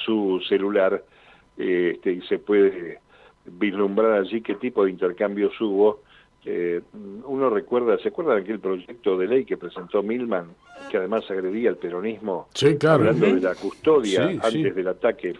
su 0.05 0.41
celular 0.47 1.03
este, 1.57 2.11
y 2.11 2.21
se 2.21 2.39
puede 2.39 2.99
vislumbrar 3.45 4.13
allí 4.13 4.41
qué 4.41 4.55
tipo 4.55 4.85
de 4.85 4.91
intercambios 4.91 5.59
hubo. 5.61 6.01
Eh, 6.45 6.81
uno 6.93 7.49
recuerda, 7.49 7.97
¿se 7.99 8.09
acuerdan 8.09 8.39
aquel 8.39 8.59
proyecto 8.59 9.17
de 9.17 9.27
ley 9.27 9.45
que 9.45 9.55
presentó 9.55 10.03
Milman, 10.03 10.49
que 10.91 10.97
además 10.97 11.29
agredía 11.29 11.69
al 11.69 11.77
peronismo, 11.77 12.49
sí, 12.53 12.77
claro. 12.77 13.03
hablando 13.03 13.27
de 13.27 13.41
la 13.41 13.55
custodia 13.55 14.25
antes 14.25 14.75
del 14.75 14.87
ataque? 14.87 15.35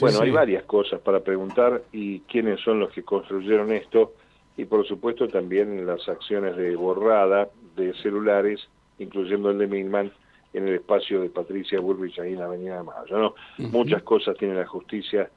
bueno, 0.00 0.20
hay 0.20 0.30
varias 0.30 0.64
cosas 0.64 1.00
para 1.00 1.20
preguntar 1.20 1.82
y 1.92 2.20
quiénes 2.20 2.60
son 2.60 2.78
los 2.78 2.92
que 2.92 3.02
construyeron 3.02 3.72
esto 3.72 4.12
y 4.56 4.64
por 4.64 4.86
supuesto 4.86 5.28
también 5.28 5.84
las 5.84 6.08
acciones 6.08 6.56
de 6.56 6.76
borrada 6.76 7.48
de 7.76 7.92
celulares, 7.94 8.60
incluyendo 8.98 9.50
el 9.50 9.58
de 9.58 9.66
Milman, 9.66 10.12
en 10.54 10.68
el 10.68 10.76
espacio 10.76 11.20
de 11.20 11.28
Patricia 11.28 11.80
Bullrich 11.80 12.18
ahí 12.18 12.32
en 12.32 12.38
la 12.38 12.46
Avenida 12.46 12.78
de 12.78 12.82
Mayo. 12.84 13.18
¿no? 13.18 13.34
Muchas 13.68 14.02
cosas 14.02 14.36
tiene 14.38 14.54
la 14.54 14.66
justicia 14.66 15.28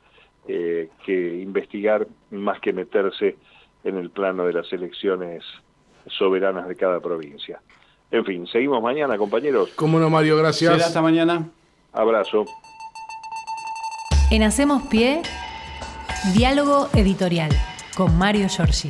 eh, 0.51 0.89
que 1.05 1.13
investigar 1.13 2.07
más 2.31 2.59
que 2.59 2.73
meterse 2.73 3.37
en 3.83 3.97
el 3.97 4.09
plano 4.09 4.47
de 4.47 4.53
las 4.53 4.73
elecciones 4.73 5.43
soberanas 6.07 6.67
de 6.67 6.75
cada 6.75 6.99
provincia. 6.99 7.61
En 8.09 8.25
fin, 8.25 8.47
seguimos 8.47 8.81
mañana, 8.81 9.15
compañeros. 9.15 9.69
Cómo 9.75 9.99
no, 9.99 10.09
Mario, 10.09 10.37
gracias. 10.37 10.81
hasta 10.81 11.03
mañana. 11.03 11.47
Abrazo. 11.93 12.45
En 14.31 14.41
Hacemos 14.41 14.81
Pie, 14.87 15.21
diálogo 16.33 16.89
editorial 16.95 17.51
con 17.95 18.17
Mario 18.17 18.47
Giorgi. 18.49 18.89